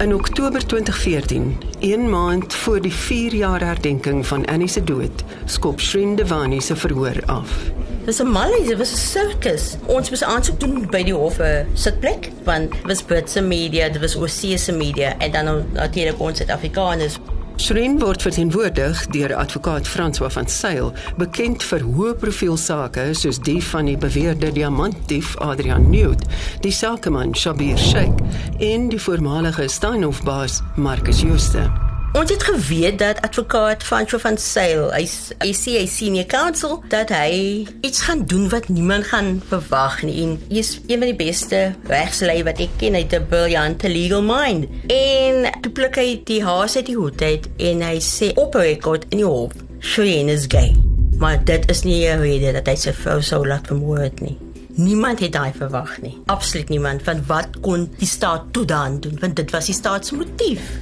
In 0.00 0.14
Oktober 0.14 0.66
2014, 0.66 1.56
een 1.80 2.10
maand 2.10 2.54
voor 2.54 2.80
die 2.80 2.92
4 2.92 3.34
jaar 3.34 3.60
herdenking 3.60 4.26
van 4.26 4.46
Annie 4.46 4.68
se 4.68 4.84
dood, 4.84 5.24
skop 5.44 5.80
Shreen 5.80 6.16
Devani 6.16 6.60
se 6.60 6.76
verhoor 6.76 7.22
af. 7.26 7.52
Dis 8.04 8.20
'n 8.20 8.26
mallie, 8.26 8.66
dit 8.66 8.78
was 8.78 8.92
'n 8.92 8.96
sirkus. 8.96 9.76
Ons 9.86 10.10
moes 10.10 10.24
aansoek 10.24 10.60
doen 10.60 10.86
by 10.90 11.02
die 11.02 11.14
hof 11.14 11.38
'n 11.38 11.66
sitplek, 11.74 12.30
want 12.44 12.70
dit 12.70 12.86
was 12.86 13.02
Britse 13.02 13.40
media, 13.40 13.88
dit 13.88 14.00
was 14.00 14.16
Oseese 14.16 14.72
media 14.72 15.18
en 15.18 15.32
dan 15.32 15.64
natuurlik 15.72 16.20
ons 16.20 16.36
Suid-Afrikaners. 16.36 17.18
Shreen 17.60 17.98
word 18.00 18.22
verteenwoordig 18.22 19.02
deur 19.12 19.34
advokaat 19.36 19.88
François 19.88 20.32
van 20.32 20.46
Sail, 20.48 20.94
bekend 21.20 21.60
vir 21.68 21.84
hoë 21.84 22.14
profiel 22.22 22.56
sake 22.56 23.04
soos 23.20 23.36
die 23.44 23.58
van 23.66 23.90
die 23.90 23.98
beweerde 24.00 24.48
diamantdief 24.56 25.34
Adrian 25.44 25.90
Newt, 25.92 26.24
die 26.64 26.72
sakeman 26.72 27.36
Shabir 27.36 27.76
Sheikh 27.76 28.24
en 28.64 28.88
die 28.88 29.02
voormalige 29.04 29.68
Steinhof-baas 29.68 30.62
Marcus 30.80 31.20
Jooste. 31.20 31.68
Ons 32.10 32.30
het 32.30 32.42
geweet 32.42 32.98
dat 32.98 33.20
advokaat 33.22 33.84
François 33.86 34.22
van 34.22 34.34
Sail, 34.38 34.88
hy 34.90 35.50
sê 35.54 35.76
hy 35.76 35.84
senior 35.86 36.26
counsel 36.26 36.80
dat 36.90 37.12
hy 37.14 37.62
iets 37.86 38.00
gaan 38.02 38.24
doen 38.26 38.48
wat 38.50 38.66
niemand 38.68 39.06
gaan 39.12 39.36
verwag 39.46 40.00
nie. 40.02 40.16
En 40.24 40.32
hy 40.48 40.58
is 40.58 40.72
een 40.88 40.98
van 40.98 41.06
die 41.12 41.18
beste 41.20 41.60
regslei 41.86 42.40
wat 42.48 42.58
ek 42.64 42.74
ken, 42.82 42.98
hy 42.98 43.04
het 43.04 43.14
'n 43.14 43.28
briljante 43.30 43.88
legal 43.88 44.26
mind. 44.26 44.66
En 44.90 45.46
toe 45.62 45.72
pluk 45.72 45.96
hy 46.02 46.18
die 46.26 46.42
haas 46.42 46.74
uit 46.76 46.86
die 46.90 46.98
hoed 46.98 47.22
uit 47.22 47.46
en 47.56 47.82
hy 47.82 47.98
sê 48.02 48.34
op 48.34 48.58
record 48.58 49.06
in 49.10 49.22
die 49.22 49.30
hof, 49.30 49.54
Shane 49.78 50.34
is 50.34 50.50
gay. 50.50 50.74
Maar 51.18 51.38
dit 51.44 51.70
is 51.70 51.84
nie 51.84 52.10
'n 52.10 52.20
rede 52.20 52.52
dat 52.52 52.66
hy 52.66 52.74
sy 52.74 52.92
vrou 52.92 53.22
sou 53.22 53.46
laat 53.46 53.66
vermoord 53.66 54.20
nie. 54.20 54.36
Niemand 54.74 55.20
het 55.20 55.32
daai 55.32 55.52
verwag 55.52 56.00
nie. 56.02 56.18
Absoluut 56.26 56.68
niemand. 56.68 57.02
Van 57.02 57.22
wat 57.26 57.60
kon 57.60 57.88
die 57.98 58.06
staat 58.06 58.52
toe 58.52 58.64
dan 58.64 59.00
doen? 59.00 59.16
Want 59.20 59.36
dit 59.36 59.50
was 59.50 59.66
die 59.66 59.74
staat 59.74 60.06
se 60.06 60.14
motief. 60.14 60.80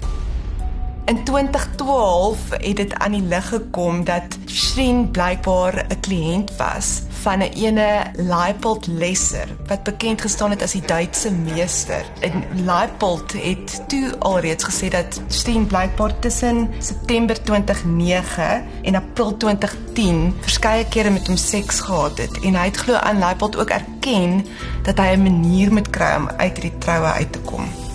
In 1.08 1.24
2012 1.24 2.38
het 2.50 2.76
dit 2.76 2.94
aan 2.94 3.12
die 3.12 3.22
lig 3.22 3.48
gekom 3.48 4.04
dat 4.04 4.36
Shreen 4.46 5.10
blykbaar 5.10 5.86
'n 5.88 6.00
kliënt 6.00 6.56
was 6.56 7.00
van 7.22 7.38
'n 7.38 7.52
ene 7.52 8.02
Leipold 8.14 8.86
Lesser 8.86 9.48
wat 9.66 9.82
bekend 9.82 10.20
gestaan 10.20 10.50
het 10.50 10.62
as 10.62 10.72
die 10.72 10.86
Duitse 10.86 11.32
meester. 11.32 12.04
En 12.20 12.44
Leipold 12.64 13.32
het 13.32 13.88
toe 13.88 14.16
alreeds 14.18 14.64
gesê 14.64 14.88
dat 14.88 15.20
Shreen 15.30 15.66
blykbaar 15.66 16.18
tussen 16.18 16.68
September 16.78 17.42
2009 17.42 18.64
en 18.82 18.94
April 18.94 19.36
2010 19.36 20.36
verskeie 20.40 20.88
kere 20.88 21.10
met 21.10 21.26
hom 21.26 21.36
seks 21.36 21.80
gehad 21.80 22.18
het 22.18 22.40
en 22.40 22.54
hy 22.54 22.64
het 22.64 22.76
glo 22.76 22.94
aan 22.94 23.18
Leipold 23.18 23.56
ook 23.56 23.70
erken 23.70 24.46
dat 24.82 24.98
hy 24.98 25.16
'n 25.16 25.22
manier 25.22 25.72
moet 25.72 25.90
kry 25.90 26.16
om 26.16 26.28
uit 26.28 26.52
hierdie 26.52 26.78
troue 26.78 27.12
uit 27.12 27.32
te 27.32 27.38
kom. 27.38 27.87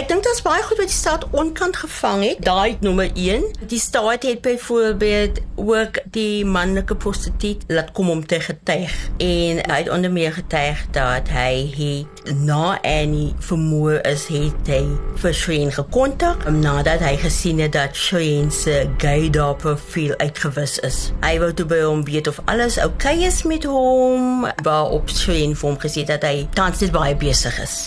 Ek 0.00 0.06
dink 0.08 0.24
is 0.30 0.38
baie 0.40 0.62
goed 0.64 0.78
wat 0.80 0.88
die 0.88 0.96
staat 0.96 1.24
onkant 1.36 1.76
gevang 1.76 2.22
het. 2.24 2.38
Daai 2.40 2.78
nommer 2.80 3.10
1. 3.12 3.42
Die 3.68 3.78
staat 3.78 4.22
het 4.24 4.40
byvoorbeeld 4.40 5.40
ook 5.60 5.98
die 6.14 6.44
manlike 6.48 6.96
prostituut 6.96 7.66
laat 7.68 7.90
kom 7.92 8.08
om 8.10 8.22
te 8.26 8.38
getuig 8.40 8.94
en 9.20 9.60
hy 9.60 9.76
het 9.82 9.90
onder 9.92 10.08
meer 10.12 10.32
getuig 10.32 10.80
dat 10.96 11.28
hy 11.28 11.52
het 11.76 12.32
na 12.32 12.78
Annie 12.80 13.34
vermoor 13.44 14.00
is 14.08 14.24
het 14.32 14.72
hy 14.72 14.80
vir 15.20 15.36
Shreen 15.36 15.76
gekontak 15.76 16.48
nadat 16.48 17.04
hy 17.04 17.18
gesien 17.20 17.60
het 17.60 17.76
dat 17.76 17.92
Shreen 17.92 18.48
se 18.48 18.86
gaydar 19.04 19.52
profiel 19.60 20.16
uitgewis 20.16 20.80
is. 20.88 21.10
Hy 21.20 21.36
wou 21.44 21.52
toe 21.52 21.68
by 21.68 21.84
hom 21.84 22.08
weet 22.08 22.32
of 22.32 22.40
alles 22.48 22.80
oukei 22.80 23.18
okay 23.20 23.28
is 23.28 23.44
met 23.44 23.68
hom, 23.68 24.48
waarop 24.64 25.12
Shreen 25.12 25.52
vir 25.52 25.74
hom 25.74 25.80
gesê 25.84 26.06
het 26.06 26.16
dat 26.16 26.30
hy 26.32 26.46
tans 26.56 26.80
net 26.80 26.96
baie 26.96 27.12
besig 27.20 27.60
is. 27.60 27.80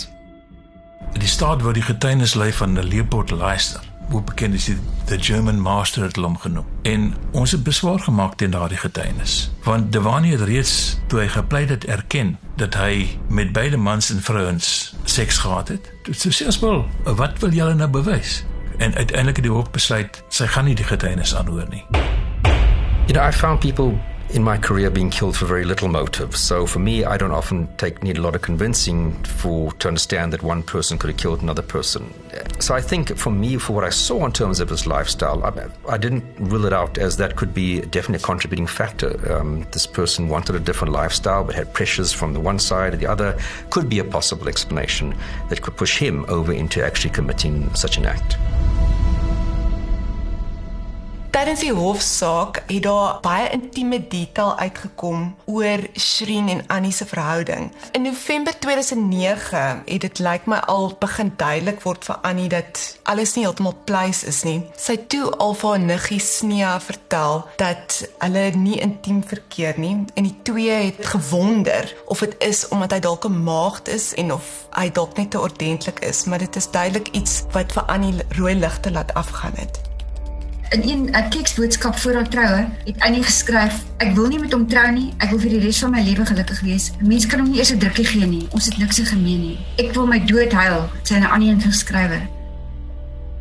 Die 1.14 1.28
staat 1.28 1.62
wou 1.62 1.74
die 1.74 1.86
getuienis 1.86 2.34
lê 2.34 2.50
van 2.54 2.74
Leopold 2.84 3.32
Leister, 3.32 3.82
hoe 4.10 4.22
bekend 4.22 4.54
is 4.58 4.66
die 4.66 4.78
the 5.06 5.18
German 5.20 5.60
master 5.62 6.04
het 6.04 6.16
hom 6.16 6.38
genoem. 6.38 6.66
En 6.82 7.14
ons 7.32 7.52
het 7.52 7.64
beswaar 7.64 8.00
gemaak 8.00 8.36
teen 8.36 8.52
daardie 8.52 8.78
getuienis, 8.78 9.52
want 9.64 9.92
Devani 9.94 10.32
het 10.32 10.42
reeds 10.48 10.98
toe 11.08 11.20
hy 11.20 11.28
gepleit 11.28 11.70
het 11.70 11.86
erken 11.86 12.38
dat 12.58 12.74
hy 12.74 13.20
met 13.30 13.54
beide 13.54 13.78
mans 13.78 14.10
en 14.10 14.22
vrouens 14.22 14.96
seks 15.04 15.38
gehad 15.38 15.68
het. 15.68 15.92
Dit 16.08 16.18
sê 16.18 16.34
siesbel, 16.34 16.86
wat 17.04 17.40
wil 17.40 17.54
julle 17.54 17.76
nou 17.76 17.90
bewys? 17.90 18.42
En 18.78 18.96
uiteindelik 18.96 19.36
het 19.36 19.46
die 19.46 19.54
hof 19.54 19.72
besluit 19.72 20.24
sy 20.34 20.48
gaan 20.50 20.66
nie 20.66 20.76
die 20.76 20.88
getuienis 20.88 21.36
aanhoor 21.36 21.70
nie. 21.70 21.86
You 23.06 23.14
know, 23.14 23.24
I 23.28 23.32
found 23.32 23.60
people 23.60 24.00
in 24.34 24.44
my 24.44 24.58
career 24.58 24.90
being 24.90 25.12
killed 25.12 25.38
for 25.38 25.46
very 25.46 25.64
little 25.64 25.88
motive. 25.88 26.36
So 26.36 26.66
for 26.66 26.80
me, 26.80 27.06
I 27.06 27.18
don't 27.18 27.32
often 27.32 27.68
take 27.78 28.02
need 28.02 28.18
a 28.18 28.22
lot 28.22 28.36
of 28.36 28.42
convincing 28.42 29.14
for 29.24 29.72
to 29.74 29.88
understand 29.88 30.34
that 30.34 30.42
one 30.42 30.64
person 30.64 30.98
could 30.98 31.12
have 31.12 31.18
killed 31.18 31.44
another 31.44 31.62
person. 31.62 32.12
So 32.60 32.74
I 32.74 32.82
think 32.82 33.16
for 33.16 33.30
me, 33.30 33.58
for 33.58 33.74
what 33.74 33.84
I 33.84 33.92
saw 33.92 34.26
in 34.26 34.32
terms 34.32 34.60
of 34.60 34.70
his 34.70 34.88
lifestyle, 34.88 35.44
I, 35.44 35.70
I 35.88 35.98
didn't 35.98 36.26
rule 36.40 36.66
it 36.66 36.74
out 36.74 36.98
as 36.98 37.18
that 37.18 37.36
could 37.36 37.54
be 37.54 37.82
definitely 37.82 38.24
a 38.24 38.26
contributing 38.26 38.66
factor. 38.66 39.32
Um, 39.32 39.68
this 39.72 39.86
person 39.86 40.30
wanted 40.30 40.56
a 40.56 40.60
different 40.60 40.94
lifestyle, 40.94 41.44
but 41.44 41.54
had 41.54 41.72
pressures 41.72 42.12
from 42.12 42.34
the 42.34 42.40
one 42.40 42.58
side 42.58 42.96
or 42.96 42.98
the 42.98 43.08
other. 43.08 43.38
Could 43.70 43.88
be 43.88 44.00
a 44.00 44.04
possible 44.04 44.50
explanation 44.50 45.16
that 45.50 45.62
could 45.62 45.78
push 45.78 46.00
him 46.00 46.26
over 46.28 46.52
into 46.52 46.84
actually 46.84 47.12
committing 47.12 47.74
such 47.76 47.98
an 47.98 48.06
act. 48.06 48.38
Tydens 51.34 51.64
die 51.66 51.74
hofsaak 51.74 52.60
het 52.68 52.84
daar 52.86 53.16
baie 53.26 53.48
intieme 53.56 53.98
detail 54.08 54.52
uitgekom 54.58 55.36
oor 55.50 55.82
Shreen 55.98 56.50
en 56.54 56.60
Annie 56.68 56.92
se 56.94 57.06
verhouding. 57.10 57.72
In 57.92 58.02
November 58.02 58.60
2009 58.60 59.82
het 59.86 60.02
dit 60.02 60.20
lyk 60.20 60.46
my 60.46 60.60
al 60.70 60.92
begin 61.00 61.32
duidelik 61.36 61.82
word 61.82 62.06
vir 62.06 62.20
Annie 62.22 62.46
dat 62.54 62.82
alles 63.10 63.34
nie 63.34 63.48
heeltemal 63.48 63.74
pleis 63.84 64.22
is 64.30 64.44
nie. 64.46 64.60
Sy 64.78 64.94
toe 65.10 65.32
al 65.42 65.58
vir 65.58 65.72
haar 65.72 65.82
niggie 65.82 66.20
Snea 66.22 66.76
vertel 66.80 67.42
dat 67.58 67.98
hulle 68.20 68.44
nie 68.54 68.78
intiem 68.86 69.24
verkeer 69.26 69.80
nie 69.82 69.96
en 70.14 70.28
die 70.30 70.36
twee 70.46 70.76
het 70.92 71.02
gewonder 71.16 71.90
of 72.06 72.22
dit 72.22 72.36
is 72.46 72.68
omdat 72.68 72.94
hy 72.94 73.00
dalk 73.08 73.26
'n 73.26 73.42
maagd 73.42 73.90
is 73.90 74.14
en 74.14 74.36
of 74.38 74.68
hy 74.78 74.86
dalk 74.92 75.18
net 75.18 75.32
te 75.32 75.42
ordentlik 75.42 76.00
is, 76.06 76.26
maar 76.26 76.40
dit 76.46 76.56
is 76.56 76.70
duidelik 76.70 77.10
iets 77.18 77.42
wat 77.58 77.74
vir 77.74 77.90
Annie 77.90 78.22
rooi 78.38 78.54
ligte 78.54 78.92
laat 78.92 79.14
afgaan 79.14 79.58
het 79.58 79.93
in 80.70 80.82
een 80.90 81.10
'n 81.12 81.30
keksboodskap 81.30 81.98
voor 81.98 82.14
haar 82.14 82.30
troue 82.30 82.68
het 82.86 83.00
Annie 83.00 83.24
geskryf: 83.24 83.74
"Ek 83.98 84.16
wil 84.16 84.28
nie 84.28 84.40
met 84.40 84.52
hom 84.52 84.68
trou 84.68 84.92
nie. 84.92 85.14
Ek 85.18 85.30
wil 85.30 85.40
vir 85.40 85.50
die 85.50 85.60
res 85.60 85.80
van 85.80 85.92
my 85.92 86.02
lewe 86.02 86.26
gelukkig 86.26 86.62
wees. 86.62 86.92
'n 87.02 87.08
Mens 87.08 87.26
kan 87.26 87.40
hom 87.40 87.50
nie 87.50 87.58
eers 87.58 87.72
'n 87.72 87.78
drukkie 87.78 88.06
gee 88.06 88.26
nie. 88.26 88.48
Ons 88.50 88.66
het 88.66 88.78
niks 88.78 89.00
gemeen 89.04 89.42
nie. 89.42 89.58
Ek 89.78 89.94
wil 89.94 90.08
my 90.08 90.26
dood 90.26 90.52
huil." 90.52 90.90
Sy 91.04 91.14
het 91.14 91.24
aan 91.24 91.32
Annie 91.32 91.60
geskrywe. 91.60 92.43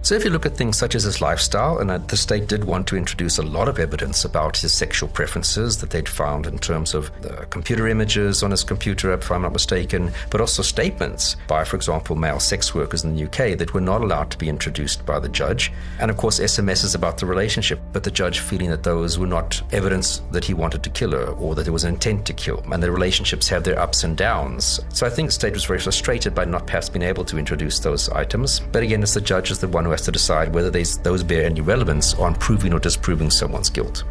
So, 0.04 0.16
if 0.16 0.24
you 0.24 0.30
look 0.30 0.46
at 0.46 0.56
things 0.56 0.76
such 0.76 0.96
as 0.96 1.04
his 1.04 1.20
lifestyle, 1.20 1.78
and 1.78 1.88
uh, 1.88 1.98
the 1.98 2.16
state 2.16 2.48
did 2.48 2.64
want 2.64 2.88
to 2.88 2.96
introduce 2.96 3.38
a 3.38 3.42
lot 3.44 3.68
of 3.68 3.78
evidence 3.78 4.24
about 4.24 4.56
his 4.56 4.72
sexual 4.72 5.08
preferences 5.08 5.76
that 5.76 5.90
they'd 5.90 6.08
found 6.08 6.44
in 6.44 6.58
terms 6.58 6.92
of 6.92 7.12
computer 7.50 7.86
images 7.86 8.42
on 8.42 8.50
his 8.50 8.64
computer, 8.64 9.12
if 9.12 9.30
I'm 9.30 9.42
not 9.42 9.52
mistaken, 9.52 10.10
but 10.28 10.40
also 10.40 10.64
statements 10.64 11.36
by, 11.46 11.62
for 11.62 11.76
example, 11.76 12.16
male 12.16 12.40
sex 12.40 12.74
workers 12.74 13.04
in 13.04 13.14
the 13.14 13.26
UK 13.26 13.56
that 13.58 13.74
were 13.74 13.80
not 13.80 14.00
allowed 14.00 14.32
to 14.32 14.38
be 14.38 14.48
introduced 14.48 15.06
by 15.06 15.20
the 15.20 15.28
judge, 15.28 15.72
and 16.00 16.10
of 16.10 16.16
course, 16.16 16.40
SMSs 16.40 16.96
about 16.96 17.18
the 17.18 17.26
relationship, 17.26 17.78
but 17.92 18.02
the 18.02 18.10
judge 18.10 18.40
feeling 18.40 18.70
that 18.70 18.82
those 18.82 19.20
were 19.20 19.26
not 19.28 19.62
evidence 19.70 20.20
that 20.32 20.44
he 20.44 20.52
wanted 20.52 20.82
to 20.82 20.90
kill 20.90 21.12
her 21.12 21.26
or 21.26 21.54
that 21.54 21.62
there 21.62 21.72
was 21.72 21.84
an 21.84 21.94
intent 21.94 22.26
to 22.26 22.32
kill, 22.32 22.60
and 22.72 22.82
the 22.82 22.90
relationships 22.90 23.48
have 23.48 23.62
their 23.62 23.78
ups 23.78 24.02
and 24.02 24.16
downs. 24.16 24.80
So, 24.88 25.06
I 25.06 25.10
think 25.10 25.28
the 25.28 25.32
state 25.32 25.52
was 25.52 25.64
very 25.64 25.78
frustrated 25.78 26.34
by 26.34 26.44
not 26.44 26.66
perhaps 26.66 26.88
being 26.88 27.04
able 27.04 27.24
to 27.26 27.38
introduce 27.38 27.78
those 27.78 28.08
items, 28.08 28.58
but 28.58 28.82
again, 28.82 29.04
it's 29.04 29.14
the 29.14 29.20
judge 29.20 29.52
is 29.52 29.60
the 29.60 29.68
one 29.68 29.84
who 29.84 29.91
has 29.92 30.02
to 30.02 30.10
decide 30.10 30.54
whether 30.54 30.70
those 31.02 31.22
bear 31.22 31.46
any 31.46 31.60
relevance 31.60 32.14
on 32.18 32.34
proving 32.34 32.72
or 32.72 32.80
disproving 32.80 33.30
someone's 33.30 33.70
guilt. 33.70 34.04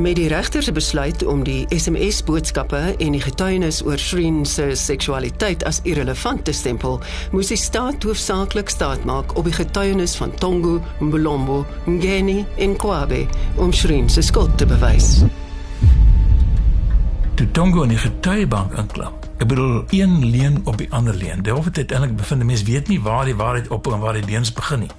Met 0.00 0.16
die 0.16 0.28
regter 0.28 0.62
se 0.62 0.72
besluit 0.72 1.24
om 1.26 1.42
die 1.44 1.66
SMS-boodskappe 1.68 2.78
en 3.02 3.12
die 3.16 3.20
getuienis 3.20 3.82
oor 3.84 3.98
Shreen 3.98 4.44
se 4.48 4.70
seksualiteit 4.78 5.64
as 5.68 5.82
irrelevant 5.84 6.44
te 6.46 6.54
stempel, 6.56 7.00
moes 7.34 7.50
die 7.52 7.58
staat 7.60 8.06
hoofsaaklik 8.06 8.72
staat 8.72 9.04
maak 9.04 9.34
op 9.36 9.44
die 9.50 9.56
getuienis 9.58 10.14
van 10.16 10.32
Tongo, 10.40 10.78
Mbolombo, 11.04 11.66
Ngeni 11.84 12.44
en 12.56 12.76
Kwabe 12.80 13.26
om 13.60 13.74
Shreen 13.76 14.08
se 14.08 14.24
skuld 14.24 14.56
te 14.58 14.68
bewys. 14.70 15.18
Toe 17.34 17.50
Tongo 17.52 17.84
in 17.84 17.92
die 17.92 18.00
getuiebank 18.00 18.78
aanklam, 18.80 19.19
Ek 19.40 19.48
bedoel 19.48 19.84
een 19.88 20.24
leen 20.30 20.60
op 20.64 20.76
die 20.76 20.92
ander. 20.92 21.18
Dit 21.18 21.48
hoef 21.48 21.64
dit 21.64 21.76
uiteindelik 21.76 22.16
bevind 22.16 22.44
mense 22.44 22.64
weet 22.64 22.88
nie 22.88 23.00
waar 23.00 23.24
die 23.24 23.34
waarheid 23.34 23.68
op 23.68 23.86
en 23.86 23.98
waar 23.98 24.12
die 24.12 24.24
leuns 24.24 24.52
begin 24.52 24.78
nie. 24.84 24.90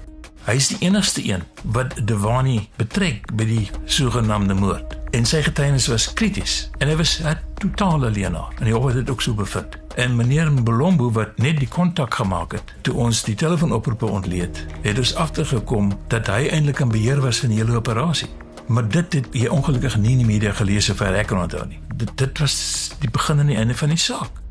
Hy 0.47 0.55
is 0.57 0.71
die 0.71 0.77
enigste 0.81 1.21
een 1.29 1.43
wat 1.63 1.93
Devani 2.09 2.55
betrek 2.75 3.29
by 3.37 3.45
die 3.45 3.69
sogenaamde 3.85 4.57
moord. 4.57 4.97
En 5.13 5.29
sy 5.29 5.43
getuienis 5.45 5.85
was 5.91 6.07
krities 6.17 6.55
en 6.79 6.89
hy 6.89 6.95
was 6.97 7.19
'n 7.21 7.37
totale 7.61 8.09
leienaar. 8.09 8.49
En 8.59 8.65
hy 8.65 8.73
het 8.73 8.93
dit 8.93 9.09
ook 9.09 9.21
so 9.21 9.33
bevind. 9.33 9.77
En 9.95 10.15
meneer 10.15 10.51
Mbolombo 10.51 11.11
wat 11.11 11.37
net 11.37 11.59
die 11.59 11.67
kontak 11.67 12.13
gemaak 12.13 12.51
het 12.51 12.73
toe 12.81 12.93
ons 12.93 13.23
die 13.23 13.35
telefoonoproepe 13.35 14.05
ontleed, 14.05 14.65
het 14.81 14.97
ons 14.97 15.15
agtergekom 15.15 15.91
dat 16.07 16.27
hy 16.27 16.47
eintlik 16.47 16.79
in 16.79 16.89
beheer 16.89 17.21
was 17.21 17.39
van 17.39 17.49
die 17.49 17.57
hele 17.57 17.75
operasie. 17.75 18.29
Maar 18.67 18.89
dit 18.89 19.13
het 19.13 19.27
jy 19.31 19.47
ongelukkig 19.47 19.97
nie 19.97 20.11
in 20.11 20.23
die 20.23 20.27
media 20.27 20.51
gelees 20.51 20.89
of 20.89 21.01
ek 21.01 21.27
kan 21.27 21.41
onthou 21.41 21.65
nie. 21.67 21.79
Dit 21.95 22.13
dit 22.17 22.39
was 22.39 22.91
die 22.99 23.09
begin 23.09 23.39
en 23.39 23.47
die 23.47 23.57
einde 23.57 23.75
van 23.75 23.89
die 23.89 23.97
saak. 23.97 24.41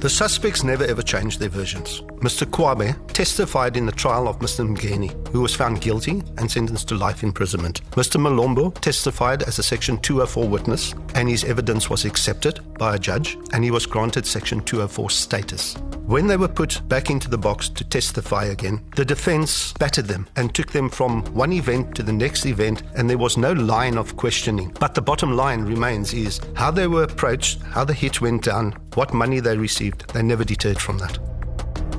The 0.00 0.08
suspects 0.08 0.62
never 0.62 0.84
ever 0.84 1.02
changed 1.02 1.40
their 1.40 1.50
versions. 1.50 2.02
Mr. 2.20 2.46
Kwabe 2.46 2.94
testified 3.12 3.76
in 3.76 3.86
the 3.86 3.92
trial 3.92 4.28
of 4.28 4.38
Mr. 4.40 4.64
Mgeni, 4.64 5.10
who 5.32 5.40
was 5.40 5.54
found 5.54 5.80
guilty 5.80 6.22
and 6.36 6.50
sentenced 6.50 6.88
to 6.88 6.94
life 6.94 7.22
imprisonment. 7.22 7.82
Mr. 7.92 8.20
Malombo 8.20 8.70
testified 8.80 9.42
as 9.42 9.58
a 9.58 9.62
Section 9.62 9.98
204 9.98 10.48
witness, 10.48 10.94
and 11.14 11.28
his 11.28 11.44
evidence 11.44 11.88
was 11.88 12.04
accepted 12.04 12.60
by 12.78 12.94
a 12.94 12.98
judge, 12.98 13.38
and 13.52 13.64
he 13.64 13.70
was 13.70 13.86
granted 13.86 14.26
Section 14.26 14.60
204 14.60 15.10
status. 15.10 15.76
When 16.06 16.28
they 16.28 16.36
were 16.36 16.46
put 16.46 16.88
back 16.88 17.10
into 17.10 17.28
the 17.28 17.36
box 17.36 17.68
to 17.68 17.82
testify 17.82 18.44
again, 18.44 18.80
the 18.94 19.04
defense 19.04 19.72
battered 19.72 20.06
them 20.06 20.28
and 20.36 20.54
took 20.54 20.70
them 20.70 20.88
from 20.88 21.24
one 21.34 21.52
event 21.52 21.96
to 21.96 22.04
the 22.04 22.12
next 22.12 22.46
event, 22.46 22.84
and 22.94 23.10
there 23.10 23.18
was 23.18 23.36
no 23.36 23.52
line 23.52 23.98
of 23.98 24.16
questioning. 24.16 24.72
But 24.78 24.94
the 24.94 25.02
bottom 25.02 25.34
line 25.34 25.62
remains 25.62 26.14
is 26.14 26.40
how 26.54 26.70
they 26.70 26.86
were 26.86 27.02
approached, 27.02 27.60
how 27.62 27.84
the 27.84 27.92
hit 27.92 28.20
went 28.20 28.44
down, 28.44 28.76
what 28.94 29.14
money 29.14 29.40
they 29.40 29.56
received. 29.56 30.08
They 30.14 30.22
never 30.22 30.44
deterred 30.44 30.78
from 30.78 30.98
that. 30.98 31.18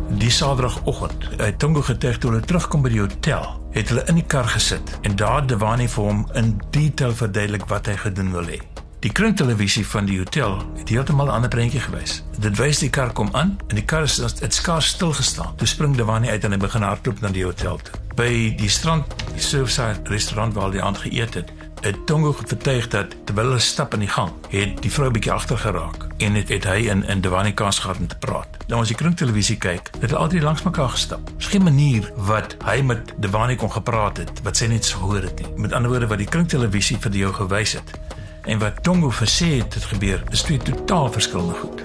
Die 0.08 0.32
Saterdagoggend, 0.32 1.28
hy 1.36 1.52
het 1.52 1.60
Tongo 1.60 1.84
getuig 1.84 2.22
toe 2.24 2.32
hulle 2.32 2.48
terugkom 2.48 2.88
by 2.88 2.94
die 2.94 3.04
hotel, 3.04 3.44
het 3.76 3.92
hulle 3.92 4.08
in 4.08 4.22
die 4.22 4.28
kar 4.32 4.48
gesit 4.48 4.96
en 5.04 5.20
daar 5.20 5.44
Dewani 5.44 5.92
vir 5.92 6.08
hom 6.08 6.24
in 6.40 6.56
detail 6.72 7.12
verduidelik 7.12 7.68
wat 7.68 7.92
hy 7.92 8.00
gedoen 8.08 8.32
wil 8.32 8.56
hê. 8.56 8.64
Die 9.00 9.12
krinktelevisie 9.12 9.84
van 9.88 10.08
die 10.10 10.16
hotel 10.18 10.56
het 10.76 10.90
heeltemal 10.90 11.28
'n 11.28 11.30
ander 11.30 11.50
prentjie 11.50 11.80
gewys. 11.80 12.24
Dit 12.40 12.58
wys 12.58 12.80
die 12.80 12.90
kar 12.90 13.12
kom 13.14 13.30
aan 13.32 13.58
en 13.68 13.76
die 13.76 13.86
kar 13.86 14.04
is 14.04 14.16
dit 14.16 14.54
skaars 14.54 14.88
stil 14.88 15.14
gestaan. 15.14 15.56
Toe 15.56 15.68
spring 15.68 15.96
Dewani 15.96 16.30
uit 16.30 16.44
en 16.44 16.52
hy 16.52 16.58
begin 16.58 16.82
hardloop 16.82 17.20
na 17.20 17.30
die 17.30 17.44
hotel 17.44 17.78
toe. 17.78 17.94
By 18.16 18.56
die 18.58 18.70
strand, 18.70 19.06
die 19.34 19.42
Surfside 19.42 20.00
restaurant 20.04 20.54
waar 20.54 20.72
hy 20.72 20.80
aand 20.80 20.98
geëet 20.98 21.34
het, 21.34 21.52
het 21.82 22.06
Tongo 22.06 22.34
getuig 22.34 22.88
dat 22.88 23.16
terwyl 23.26 23.46
hulle 23.46 23.60
stap 23.60 23.94
in 23.94 24.00
die 24.00 24.10
gang, 24.10 24.32
het 24.50 24.82
die 24.82 24.92
vrou 24.92 25.12
bietjie 25.12 25.32
agter 25.32 25.58
geraak 25.58 26.08
en 26.18 26.34
het, 26.34 26.50
het 26.50 26.64
hy 26.64 26.90
in 26.90 27.04
in 27.04 27.22
Dewani 27.22 27.54
kans 27.54 27.80
gehad 27.80 27.98
om 27.98 28.08
te 28.08 28.18
praat. 28.18 28.48
Nou 28.68 28.82
as 28.82 28.90
jy 28.90 28.96
krinktelevisie 28.96 29.58
kyk, 29.58 29.90
het 30.00 30.10
hulle 30.10 30.22
altyd 30.24 30.44
langs 30.44 30.64
mekaar 30.64 30.90
gestap. 30.90 31.22
Daar's 31.30 31.48
geen 31.48 31.64
manier 31.64 32.12
wat 32.16 32.58
hy 32.66 32.82
met 32.82 33.14
Dewani 33.18 33.56
kon 33.56 33.72
gepraat 33.72 34.18
het 34.18 34.42
wat 34.44 34.58
sy 34.58 34.66
net 34.66 34.86
so 34.86 34.98
hoor 34.98 35.22
het 35.22 35.40
nie. 35.40 35.54
Met 35.56 35.74
ander 35.74 35.90
woorde 35.90 36.08
wat 36.08 36.18
die 36.18 36.28
krinktelevisie 36.28 36.98
vir 36.98 37.12
jou 37.12 37.34
gewys 37.34 37.74
het 37.74 38.00
en 38.48 38.60
wat 38.60 38.84
Tongo 38.84 39.10
gesê 39.12 39.46
het 39.46 39.74
dit 39.74 39.84
gebeur 39.84 40.24
is 40.30 40.42
twee 40.42 40.58
totaal 40.58 41.12
verskillende 41.12 41.54
goed. 41.54 41.82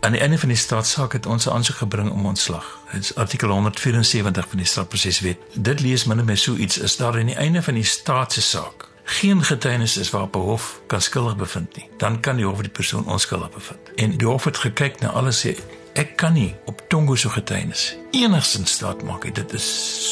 Aan 0.00 0.12
die 0.12 0.20
einde 0.20 0.38
van 0.38 0.48
die 0.48 0.56
staatssaak 0.56 1.12
het 1.12 1.26
ons 1.26 1.46
'n 1.46 1.50
aansoek 1.50 1.76
gebring 1.76 2.10
om 2.10 2.26
ontslag. 2.26 2.78
Dit 2.92 3.02
is 3.02 3.14
artikel 3.14 3.48
174 3.48 4.48
van 4.48 4.58
die 4.58 4.66
strafproseswet. 4.66 5.38
Dit 5.54 5.80
lees 5.80 6.04
min 6.04 6.18
of 6.18 6.24
meer 6.24 6.36
so 6.36 6.54
iets 6.54 6.78
is 6.78 6.96
daar 6.96 7.18
aan 7.18 7.26
die 7.26 7.34
einde 7.34 7.62
van 7.62 7.74
die 7.74 7.84
staatssaak 7.84 8.92
geen 9.04 9.44
getuienis 9.44 9.96
is 9.96 10.10
waarop 10.10 10.34
hof 10.34 10.80
kan 10.86 11.00
skuldig 11.00 11.36
bevind 11.36 11.76
nie. 11.76 11.88
Dan 11.96 12.20
kan 12.20 12.36
die 12.36 12.44
hof 12.44 12.60
die 12.60 12.70
persoon 12.70 13.06
onskuldig 13.06 13.50
bevind. 13.50 13.80
En 13.94 14.16
die 14.16 14.26
hof 14.26 14.44
het 14.44 14.56
gekyk 14.56 15.00
na 15.00 15.08
alles 15.08 15.46
sê 15.46 15.56
ek 15.94 16.16
kan 16.16 16.32
nie 16.32 16.54
op 16.66 16.82
Tongo 16.88 17.14
se 17.14 17.28
getuienis 17.28 17.94
enigsins 18.14 18.72
staat 18.78 19.02
maak. 19.02 19.26
Dit 19.34 19.52
is 19.52 19.66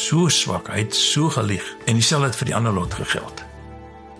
so 0.07 0.27
swak. 0.29 0.69
Hy 0.71 0.83
het 0.83 0.95
so 0.95 1.29
gelieg 1.29 1.63
en 1.85 1.99
dieselfde 1.99 2.37
vir 2.37 2.51
die 2.51 2.55
ander 2.55 2.73
lot 2.75 2.93
gegeld. 2.93 3.43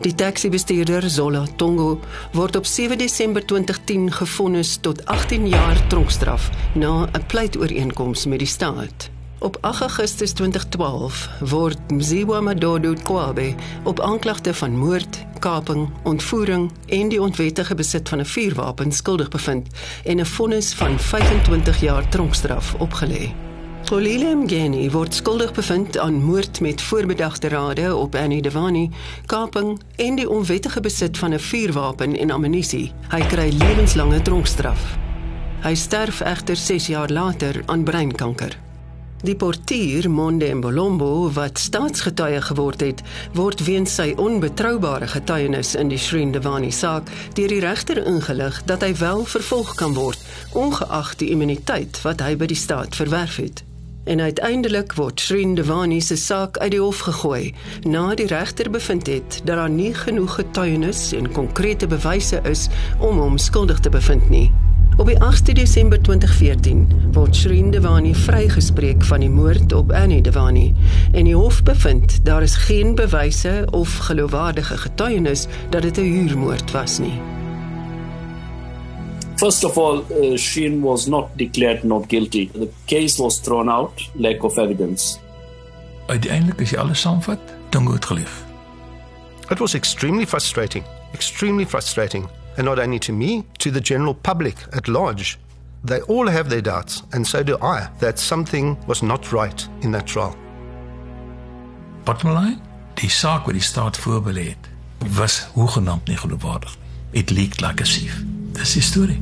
Die 0.03 0.15
taxi-bestuurder 0.15 1.05
Zola 1.09 1.45
Tongo 1.55 1.99
word 2.33 2.57
op 2.59 2.65
7 2.65 2.97
Desember 2.97 3.45
2010 3.45 4.11
gefonnis 4.11 4.77
tot 4.81 5.05
18 5.05 5.47
jaar 5.47 5.79
tronkstraf 5.87 6.49
na 6.75 7.07
'n 7.07 7.25
pleitooreenkoms 7.27 8.25
met 8.25 8.39
die 8.39 8.47
staat. 8.47 9.12
Op 9.43 9.57
8 9.61 9.81
Augustus 9.81 10.31
2012 10.31 11.29
word 11.39 11.91
Mziwa 11.91 12.41
Madodo 12.41 12.93
Kwabe 13.03 13.55
op 13.83 13.99
aanklagte 13.99 14.53
van 14.53 14.77
moord, 14.77 15.25
kaping, 15.39 15.89
ontvoering 16.03 16.71
en 16.85 17.09
die 17.09 17.21
onwettige 17.21 17.75
besit 17.75 18.09
van 18.09 18.19
'n 18.19 18.25
vuurwapen 18.25 18.91
skuldig 18.91 19.29
bevind 19.29 19.67
en 20.03 20.19
'n 20.19 20.25
vonnis 20.25 20.73
van 20.73 20.99
25 20.99 21.81
jaar 21.81 22.09
tronkstraf 22.09 22.75
opgelê. 22.79 23.33
Olile 23.91 24.35
Mgeni 24.35 24.91
word 24.91 25.13
skuldig 25.13 25.51
bevind 25.51 25.97
aan 25.97 26.23
moord 26.23 26.61
met 26.61 26.81
voorbedagte 26.81 27.47
rade 27.47 27.95
op 27.95 28.15
Annie 28.15 28.41
Devani, 28.41 28.89
kaping 29.25 29.81
en 29.95 30.15
die 30.15 30.29
onwettige 30.29 30.79
besit 30.79 31.17
van 31.17 31.33
'n 31.33 31.39
vuurwapen 31.39 32.17
en 32.17 32.31
ammunisie. 32.31 32.91
Hy 33.09 33.21
kry 33.21 33.49
lewenslange 33.57 34.21
tronkstraf. 34.21 34.97
Hy 35.61 35.75
sterf 35.75 36.21
egter 36.21 36.55
6 36.55 36.87
jaar 36.87 37.09
later 37.09 37.61
aan 37.65 37.83
breinkanker. 37.83 38.57
Die 39.23 39.35
portier 39.39 40.09
Monde 40.11 40.49
Mbolombo 40.55 41.29
wat 41.31 41.55
staatsgetuie 41.57 42.41
geword 42.43 42.81
het, 42.83 42.99
word 43.31 43.61
weens 43.63 43.93
sy 43.95 44.09
onbetroubare 44.19 45.07
getuienis 45.07 45.77
in 45.79 45.87
die 45.87 45.97
Shrine 45.97 46.35
Devani 46.35 46.73
saak 46.75 47.07
deur 47.37 47.53
die 47.53 47.61
regter 47.63 48.01
ingelig 48.03 48.59
dat 48.67 48.83
hy 48.83 48.89
wel 48.99 49.23
vervolg 49.23 49.71
kan 49.79 49.95
word 49.95 50.19
ongeag 50.59 51.13
die 51.23 51.29
immuniteit 51.31 52.01
wat 52.03 52.19
hy 52.19 52.33
by 52.35 52.51
die 52.51 52.59
staat 52.59 52.99
verwerf 52.99 53.39
het. 53.39 53.63
En 54.11 54.19
uiteindelik 54.19 54.91
word 54.99 55.23
Shrine 55.23 55.55
Devani 55.55 56.01
se 56.03 56.19
saak 56.19 56.59
uit 56.59 56.75
die 56.75 56.83
hof 56.83 57.05
gegooi 57.07 57.53
na 57.87 58.09
die 58.19 58.27
regter 58.27 58.67
bevind 58.75 59.07
het 59.07 59.39
dat 59.45 59.55
daar 59.55 59.71
nie 59.71 59.93
genoeg 59.95 60.35
getuienis 60.35 61.13
en 61.15 61.31
konkrete 61.31 61.87
bewyse 61.87 62.43
is 62.43 62.67
om 62.99 63.23
hom 63.23 63.39
skuldig 63.39 63.79
te 63.79 63.95
bevind 63.95 64.27
nie. 64.27 64.49
Op 64.97 65.05
die 65.05 65.17
8de 65.17 65.51
Desember 65.53 66.01
2014 66.01 66.91
word 67.11 67.35
Shreen 67.35 67.71
Dewani 67.71 68.15
vrygespreek 68.15 69.03
van 69.03 69.19
die 69.19 69.29
moord 69.29 69.73
op 69.73 69.91
Annie 69.91 70.21
Dewani 70.21 70.73
en 71.11 71.25
die 71.25 71.35
hof 71.35 71.63
bevind 71.63 72.19
daar 72.25 72.41
is 72.45 72.55
geen 72.55 72.95
bewyse 72.95 73.67
of 73.71 73.97
geloofwaardige 73.97 74.77
getuienis 74.77 75.47
dat 75.69 75.81
dit 75.81 75.97
'n 75.97 76.01
huurmoord 76.01 76.71
was 76.71 76.99
nie. 76.99 77.17
First 79.35 79.63
of 79.63 79.77
all, 79.77 80.03
uh, 80.21 80.37
Sheen 80.37 80.81
was 80.81 81.05
not 81.05 81.27
declared 81.35 81.83
not 81.83 82.03
guilty. 82.07 82.49
The 82.51 82.69
case 82.85 83.21
was 83.21 83.39
thrown 83.39 83.69
out, 83.69 84.09
lack 84.13 84.43
of 84.43 84.57
evidence. 84.57 85.17
Uiteindelik 86.07 86.61
as 86.61 86.69
jy 86.69 86.77
alles 86.77 86.99
saamvat, 86.99 87.39
dan 87.69 87.85
goed 87.87 88.05
gelief. 88.05 88.43
It 89.49 89.59
was 89.59 89.73
extremely 89.73 90.25
frustrating, 90.25 90.83
extremely 91.13 91.65
frustrating. 91.65 92.27
And 92.57 92.65
not 92.65 92.79
only 92.79 92.99
to 92.99 93.11
me, 93.11 93.43
to 93.59 93.71
the 93.71 93.81
general 93.81 94.13
public 94.13 94.57
at 94.73 94.87
large. 94.87 95.39
They 95.83 96.01
all 96.01 96.27
have 96.27 96.49
their 96.49 96.61
doubts, 96.61 97.03
and 97.11 97.27
so 97.27 97.43
do 97.43 97.57
I, 97.61 97.89
that 97.99 98.17
something 98.17 98.77
was 98.87 99.01
not 99.01 99.31
right 99.33 99.67
in 99.81 99.91
that 99.91 100.05
trial. 100.07 100.35
Bottom 102.05 102.33
line, 102.33 102.61
die 102.95 103.09
saak 103.09 103.45
wat 103.47 103.57
die 103.57 103.63
staat 103.63 103.97
voorbelê 103.97 104.45
het, 104.53 104.69
was 105.17 105.41
hoegenaamd 105.57 106.07
nie 106.07 106.17
geloofwaardig. 106.17 106.77
It 107.11 107.31
leaked 107.31 107.61
like 107.61 107.81
a 107.81 107.85
sieve. 107.85 108.23
Dis 108.55 108.73
die 108.73 108.81
storie. 108.81 109.19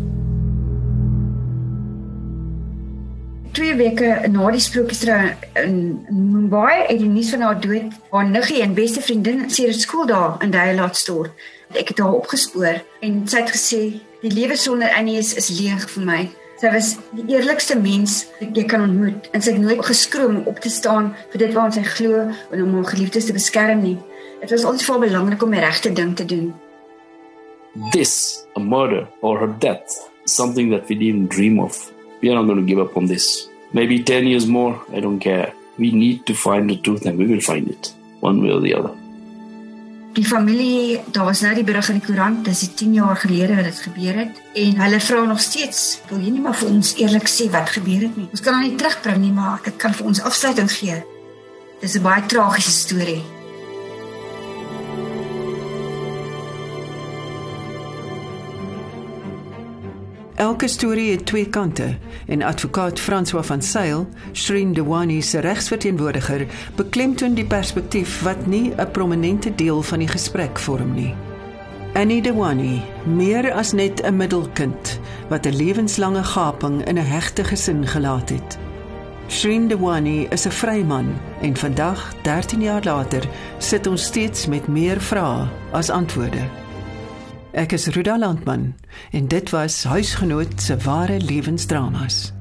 Twee 3.52 3.76
weke 3.76 4.28
na 4.32 4.52
die 4.54 4.62
sprokiesrou 4.64 5.34
in 5.60 5.80
Mumbai 6.08 6.86
het 6.88 7.02
die 7.02 7.10
nuus 7.10 7.34
van 7.34 7.42
haar 7.44 7.58
dood 7.60 7.98
haar 8.14 8.30
niggie 8.30 8.62
en 8.64 8.78
beste 8.78 9.02
vriendin 9.02 9.50
sedert 9.50 9.82
skool 9.82 10.06
daar 10.08 10.38
in 10.46 10.54
die 10.54 10.76
laat 10.78 10.96
stoor. 10.96 11.34
Ek 11.78 11.94
het 11.94 12.02
haar 12.04 12.18
opgespoor 12.18 12.82
en 13.06 13.22
sy 13.30 13.42
het 13.44 13.52
gesê 13.54 13.82
die 14.22 14.32
lewe 14.34 14.58
sonder 14.60 14.92
Annie 14.98 15.18
is, 15.22 15.34
is 15.40 15.50
leeg 15.56 15.88
vir 15.94 16.06
my. 16.08 16.22
Sy 16.62 16.70
was 16.74 16.92
die 17.18 17.24
eerlikste 17.34 17.78
mens 17.80 18.28
wat 18.38 18.58
jy 18.58 18.68
kan 18.70 18.84
ontmoet 18.86 19.30
en 19.34 19.42
sy 19.42 19.56
het 19.56 19.64
nooit 19.64 19.82
geskroom 19.86 20.44
op 20.50 20.60
te 20.62 20.70
staan 20.70 21.14
vir 21.32 21.46
dit 21.46 21.56
waaraan 21.56 21.74
sy 21.80 21.86
glo 21.88 22.28
en 22.28 22.66
om 22.66 22.76
haar 22.78 22.92
geliefdes 22.92 23.30
te 23.30 23.38
beskerm 23.38 23.82
nie. 23.82 23.98
Dit 24.44 24.54
was 24.54 24.68
altyd 24.68 24.86
vir 24.86 25.02
belangrik 25.08 25.46
om 25.46 25.56
die 25.56 25.64
regte 25.64 25.94
ding 25.98 26.14
te 26.18 26.28
doen. 26.28 26.52
This, 27.96 28.46
a 28.58 28.60
murder 28.60 29.08
or 29.22 29.40
her 29.40 29.50
death, 29.64 29.96
something 30.26 30.70
that 30.72 30.90
we 30.90 30.96
didn't 30.96 31.32
dream 31.32 31.60
of. 31.60 31.80
We 32.22 32.30
are 32.30 32.36
not 32.36 32.46
going 32.46 32.60
to 32.60 32.68
give 32.68 32.82
up 32.82 32.98
on 32.98 33.08
this. 33.08 33.48
Maybe 33.74 34.04
10 34.04 34.28
years 34.28 34.46
more, 34.46 34.78
I 34.94 35.00
don't 35.00 35.20
care. 35.20 35.54
We 35.80 35.92
need 35.92 36.26
to 36.28 36.36
find 36.36 36.70
the 36.70 36.76
truth 36.76 37.06
and 37.06 37.18
we 37.18 37.26
will 37.26 37.42
find 37.42 37.70
it, 37.70 37.94
one 38.20 38.44
way 38.44 38.52
or 38.52 38.60
the 38.60 38.76
other. 38.76 39.01
Die 40.14 40.26
familie, 40.28 41.00
daar 41.12 41.26
was 41.26 41.40
nou 41.42 41.54
die 41.56 41.64
berig 41.64 41.88
in 41.90 42.02
die 42.02 42.06
koerant, 42.06 42.44
dis 42.44 42.66
10 42.76 42.94
jaar 42.94 43.16
gelede 43.16 43.56
dat 43.56 43.70
dit 43.70 43.80
gebeur 43.80 44.18
het 44.20 44.42
en 44.60 44.82
hulle 44.84 45.00
vra 45.00 45.24
nog 45.24 45.40
steeds, 45.40 46.02
wil 46.10 46.20
jy 46.20 46.34
nie 46.36 46.44
maar 46.44 46.58
vir 46.60 46.68
ons 46.68 46.94
eerlik 47.00 47.32
sê 47.32 47.48
wat 47.54 47.72
gebeur 47.72 48.04
het 48.10 48.18
nie? 48.20 48.28
Ons 48.28 48.44
kan 48.44 48.58
hom 48.58 48.66
nie 48.66 48.76
terugbring 48.76 49.22
nie, 49.24 49.32
maar 49.32 49.64
ek 49.64 49.78
kan 49.80 49.96
vir 49.96 50.12
ons 50.12 50.24
afsluiting 50.28 50.72
gee. 50.72 50.98
Dis 51.80 51.96
'n 51.96 52.04
baie 52.04 52.26
tragiese 52.28 52.72
storie. 52.72 53.41
Elke 60.42 60.68
storie 60.68 61.12
het 61.12 61.26
twee 61.26 61.50
kante 61.50 61.98
en 62.28 62.42
advokaat 62.42 63.00
François 63.00 63.46
van 63.46 63.62
Sail, 63.62 64.08
Shreen 64.34 64.74
Dewani 64.74 65.22
se 65.22 65.40
regsverteenwoordiger, 65.40 66.48
beklemtoon 66.76 67.34
die 67.38 67.46
perspektief 67.46 68.22
wat 68.26 68.46
nie 68.46 68.74
'n 68.78 68.92
prominente 68.92 69.56
deel 69.56 69.82
van 69.82 70.00
die 70.00 70.08
gesprek 70.08 70.60
vorm 70.60 70.94
nie. 70.94 71.14
Annie 71.94 72.22
Dewani, 72.22 72.82
meer 73.06 73.54
as 73.54 73.72
net 73.72 74.02
'n 74.02 74.16
middelkind 74.16 75.00
wat 75.30 75.46
'n 75.46 75.56
lewenslange 75.56 76.24
gaping 76.24 76.86
in 76.88 76.98
'n 76.98 77.06
hegte 77.06 77.44
gesin 77.44 77.88
gelaat 77.88 78.30
het. 78.30 78.58
Shreen 79.28 79.68
Dewani 79.68 80.28
is 80.30 80.46
'n 80.46 80.52
vryman 80.52 81.20
en 81.42 81.58
vandag, 81.58 82.14
13 82.22 82.62
jaar 82.62 82.84
later, 82.84 83.30
sit 83.58 83.88
ons 83.88 84.04
steeds 84.04 84.48
met 84.48 84.68
meer 84.68 85.02
vrae 85.02 85.48
as 85.72 85.90
antwoorde. 85.90 86.61
Ek 87.52 87.72
is 87.72 87.88
Ruda 87.88 88.18
Landman 88.18 88.76
en 89.12 89.28
dit 89.28 89.50
was 89.50 89.84
huisgenoot 89.84 90.62
se 90.62 90.78
ware 90.78 91.20
lewensdramas. 91.20 92.32